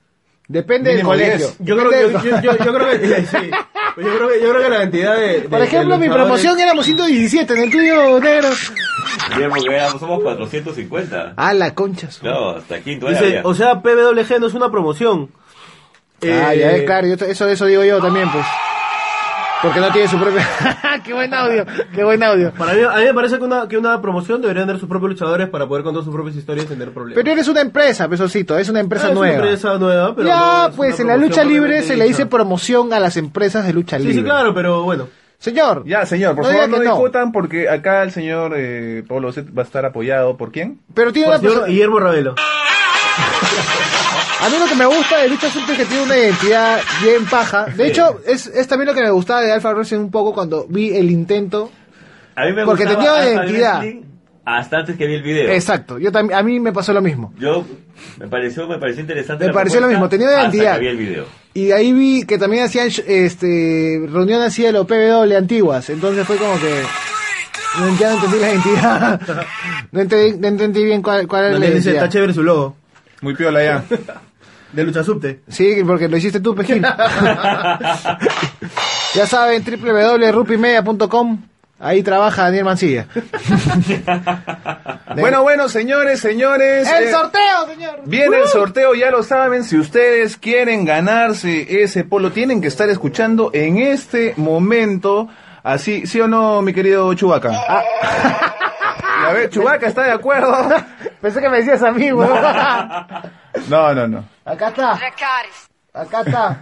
[0.47, 1.47] Depende del colegio.
[1.47, 1.57] 10.
[1.59, 3.37] Yo creo, yo, yo, yo, yo creo que sí.
[3.97, 6.59] Yo creo que yo creo que la cantidad de, de- Por ejemplo, de mi promoción
[6.59, 8.49] éramos 117, en el tuyo, negro.
[9.33, 11.33] Guillermo, que éramos- somos 450.
[11.37, 12.11] Ah, la concha.
[12.11, 15.31] su- Claro, hasta quinto Dice, o sea, PWG no es una promoción.
[16.23, 18.45] Ah, Eh, ya es claro, yo- eso, eso digo yo también, pues.
[19.61, 20.47] Porque no tiene su propia.
[21.03, 21.65] ¡Qué buen audio!
[21.93, 22.51] ¡Qué buen audio!
[22.53, 25.11] Para mí, a mí me parece que una, que una promoción debería tener sus propios
[25.11, 27.15] luchadores para poder contar sus propias historias y tener problemas.
[27.23, 29.33] Pero eres una empresa, pesocito, es una empresa Ah, es nueva.
[29.35, 32.93] Una empresa nueva, pero ya, no pues en la lucha libre se le dice promoción
[32.93, 34.17] a las empresas de lucha Sí, libre.
[34.19, 35.07] sí, claro, pero bueno.
[35.37, 35.83] Señor.
[35.85, 39.61] Ya, señor, por No favor no discutan porque acá el señor eh, Pablo Zet va
[39.63, 40.79] a estar apoyado por quién?
[40.93, 42.35] Pero tiene Por una señor persona- Guillermo Ravelo.
[44.41, 47.25] A mí lo que me gusta de Lucha Super es que tiene una identidad bien
[47.25, 47.65] paja.
[47.65, 50.65] De hecho, es, es también lo que me gustaba de Alpha Wrestling un poco cuando
[50.67, 51.71] vi el intento.
[52.35, 53.83] A mí me porque gustaba tenía Alpha identidad.
[54.45, 55.51] Hasta antes que vi el video.
[55.51, 57.33] Exacto, yo también, a mí me pasó lo mismo.
[57.39, 57.65] Yo
[58.19, 59.45] me pareció, me pareció interesante.
[59.45, 60.73] Me la pareció lo mismo, tenía identidad.
[60.73, 61.25] Hasta que vi el video.
[61.55, 65.89] Y ahí vi que también hacían este reuniones así de los PW antiguas.
[65.89, 66.83] Entonces fue como que
[67.79, 69.21] no, ya no entendí la identidad.
[69.91, 72.09] no, entendí, no entendí bien cuál, cuál era la dice, está identidad.
[72.11, 72.75] chévere su logo.
[73.21, 73.83] Muy piola ya.
[74.71, 75.41] De lucha subte.
[75.47, 76.81] Sí, porque lo hiciste tú, Pejil.
[79.13, 81.41] ya saben, www.rupimedia.com.
[81.77, 83.07] Ahí trabaja Daniel Mancilla.
[85.15, 86.87] bueno, bueno, señores, señores.
[86.87, 87.99] ¡El eh, sorteo, señor!
[88.05, 89.65] Viene el sorteo, ya lo saben.
[89.65, 95.27] Si ustedes quieren ganarse ese polo, tienen que estar escuchando en este momento.
[95.63, 97.51] Así, ¿sí o no, mi querido Chubaca?
[99.29, 100.55] A ver, Chubaca está de acuerdo.
[101.21, 102.29] Pensé que me decías a mí, weón.
[103.69, 104.25] No, no, no.
[104.43, 104.91] Acá está.
[105.93, 106.57] Acá está.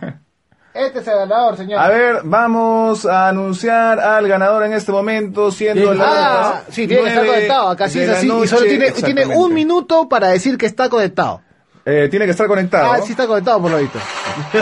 [0.76, 1.80] Este es el ganador, señor.
[1.80, 7.04] A ver, vamos a anunciar al ganador en este momento, siendo Ah, las sí, tiene
[7.04, 7.70] que estar conectado.
[7.70, 8.28] Acá sí es así.
[8.28, 11.42] y solo tiene, tiene un minuto para decir que está conectado.
[11.86, 12.92] Eh, tiene que estar conectado.
[12.94, 14.00] Ah, sí está conectado por lo visto.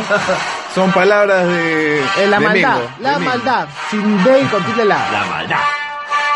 [0.75, 1.99] Son palabras de.
[1.99, 3.29] Eh, la de maldad, Mingo, la de Mingo.
[3.31, 3.67] maldad.
[3.89, 5.11] Sin D y con tilde la.
[5.11, 5.59] La maldad.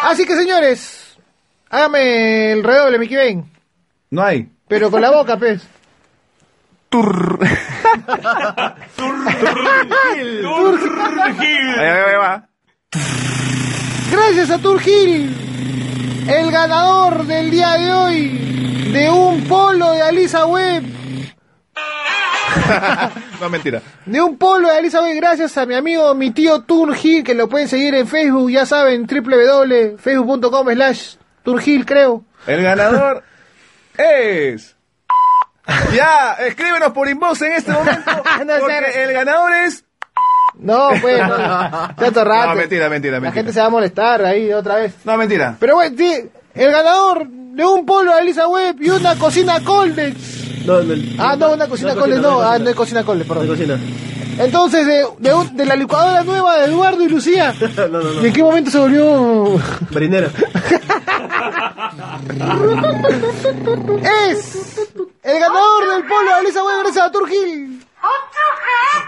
[0.03, 1.04] Así que, señores,
[1.69, 3.45] hágame el redoble, Mickey Bane.
[4.09, 4.49] No hay.
[4.67, 5.67] Pero con la boca, pez.
[11.21, 11.41] Ahí,
[11.77, 12.47] ahí, ahí va.
[14.11, 15.35] Gracias a Turgil,
[16.29, 18.45] el ganador del día de hoy
[18.93, 20.83] de un polo de Alisa Web.
[23.41, 23.81] no, mentira.
[24.05, 27.49] De un polo de Alisa Web, gracias a mi amigo, mi tío Turgil, que lo
[27.49, 32.23] pueden seguir en Facebook, ya saben, www.facebook.com slash Turgil, creo.
[32.47, 33.23] El ganador
[33.97, 34.75] es.
[35.93, 38.11] Ya, escríbenos por inbox en este momento.
[38.45, 39.83] No porque el ganador es.
[40.57, 41.37] No, pues, no,
[41.97, 42.47] ya torrate.
[42.49, 43.31] No, mentira, mentira, La mentira.
[43.33, 44.93] gente se va a molestar ahí otra vez.
[45.03, 45.55] No, mentira.
[45.59, 50.65] Pero bueno, sí, el ganador de un polo de Alisa Web y una cocina Coldex.
[50.65, 53.47] No, no, Ah, no, una cocina Coldex, no, ah, no es cocina Coldex, perdón.
[53.47, 53.79] cocina.
[54.37, 57.53] Entonces, de, de, un- de la licuadora nueva de Eduardo y Lucía.
[57.77, 58.21] No, no, no.
[58.23, 59.59] ¿Y en qué momento se volvió?
[59.91, 60.27] Marinera.
[64.03, 64.77] Es
[65.23, 67.85] el ganador del polo de Alisa Web gracias a Turgil.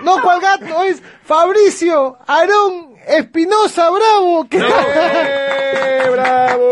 [0.04, 6.70] No, cual gato, es Fabricio Aarón Espinosa Bravo, que, ¡Eh, ¡Bravo!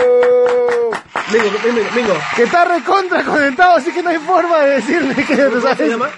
[1.32, 2.14] Mingo, Mingo, Mingo.
[2.36, 5.90] que está recontra conectado, así que no hay forma de decirle que ¿Cómo se sabes.
[5.92, 6.10] llama?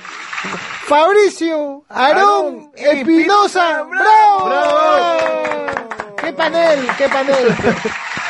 [0.87, 4.45] Fabricio Aarón Espinosa Espinosa, Bravo.
[4.45, 6.15] bravo.
[6.17, 7.55] ¡Qué panel, qué panel!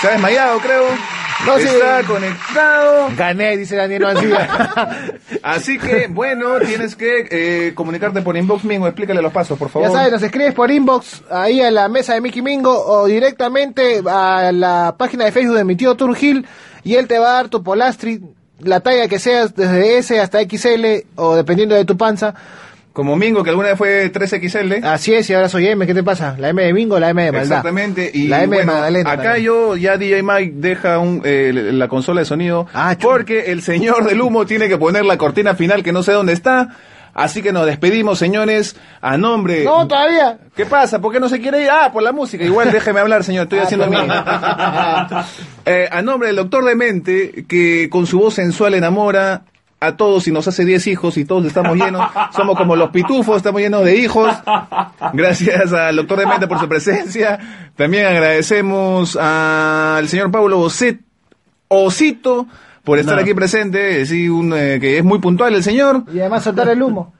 [0.00, 0.84] Se ha desmayado, creo.
[1.46, 1.66] No, sí.
[1.66, 3.08] Está conectado.
[3.16, 4.48] Gané, dice Daniel Mancilla.
[5.42, 8.86] Así que, bueno, tienes que eh, comunicarte por inbox Mingo.
[8.86, 9.88] Explícale los pasos, por favor.
[9.88, 14.02] Ya sabes, nos escribes por inbox ahí a la mesa de Mickey Mingo o directamente
[14.06, 16.46] a la página de Facebook de mi tío Turgil
[16.82, 18.20] y él te va a dar tu polastri,
[18.60, 22.34] la talla que seas, desde S hasta XL o dependiendo de tu panza.
[22.94, 24.84] Como Mingo, que alguna vez fue 3XL.
[24.84, 26.36] Así es, y ahora soy M, ¿qué te pasa?
[26.38, 27.44] ¿La M de Mingo la M de Maldad?
[27.58, 28.08] Exactamente.
[28.14, 29.10] Y la M bueno, de Magdalena.
[29.10, 29.44] acá también.
[29.44, 32.68] yo, ya DJ Mike deja un, eh, la consola de sonido.
[32.72, 36.12] Ah, porque el señor del humo tiene que poner la cortina final que no sé
[36.12, 36.68] dónde está.
[37.14, 39.62] Así que nos despedimos, señores, a nombre...
[39.64, 40.38] No, todavía.
[40.56, 41.00] ¿Qué pasa?
[41.00, 41.68] ¿Por qué no se quiere ir?
[41.70, 42.44] Ah, por la música.
[42.44, 43.44] Igual déjeme hablar, señor.
[43.44, 43.96] Estoy Ah, haciendo mi...
[43.96, 44.24] perdón.
[45.66, 49.42] Eh, a nombre del doctor Demente, que con su voz sensual enamora
[49.86, 52.06] a todos y nos hace 10 hijos y todos estamos llenos.
[52.34, 54.32] Somos como los pitufos, estamos llenos de hijos.
[55.12, 57.38] Gracias al doctor Demente por su presencia.
[57.76, 61.00] También agradecemos al señor Pablo Oset,
[61.68, 62.46] Osito
[62.84, 64.04] por estar aquí presente.
[64.06, 66.04] Sí, un, eh, que es muy puntual el señor.
[66.12, 67.14] Y además soltar el humo.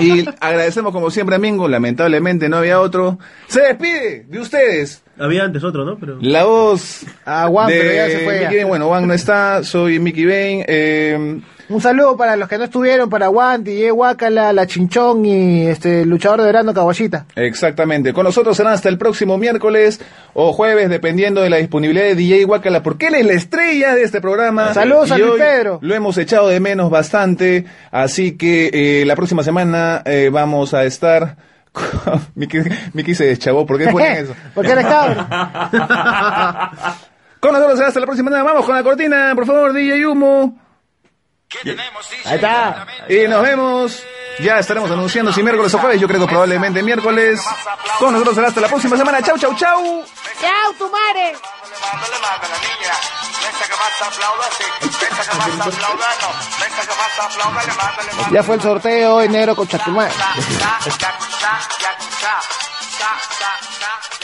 [0.00, 3.18] Y agradecemos como siempre a Mingo, lamentablemente no había otro.
[3.46, 5.98] Se despide de ustedes Había antes otro, ¿no?
[5.98, 6.18] Pero...
[6.20, 8.48] La voz Ah, Juan, de pero ya se fue.
[8.58, 8.66] Ya.
[8.66, 10.64] Bueno, Juan no está, soy Mickey Bane.
[10.66, 15.66] Eh, Un saludo para los que no estuvieron, para Juan, DJ Huacala, La Chinchón y
[15.66, 17.26] este luchador de verano Caballita.
[17.34, 18.12] Exactamente.
[18.12, 20.00] Con nosotros serán hasta el próximo miércoles
[20.32, 24.04] o jueves, dependiendo de la disponibilidad de DJ Wakala, porque él es la estrella de
[24.04, 24.72] este programa.
[24.74, 25.78] Saludos Y a Luis Pedro.
[25.82, 30.84] Lo hemos echado de menos bastante, así que eh, la próxima semana eh, vamos a
[30.84, 31.36] estar...
[32.36, 32.58] Miki,
[32.92, 34.34] Miki se deschavó, ¿por qué ponen eso?
[34.54, 35.26] Porque eres cabrón.
[37.40, 38.44] Con nosotros será hasta la próxima semana.
[38.44, 40.58] Vamos con la cortina, por favor, DJ Humo.
[42.24, 42.86] Ahí está.
[43.08, 44.02] Y nos vemos.
[44.38, 46.00] Ya estaremos anunciando si miércoles o jueves.
[46.00, 47.40] Yo creo que probablemente miércoles.
[47.98, 49.22] Con nosotros será hasta la próxima semana.
[49.22, 50.04] Chau, chau, chau.
[50.40, 51.36] ¡Chao, tu madre!
[58.30, 60.10] Ya fue el sorteo enero con Chatumar.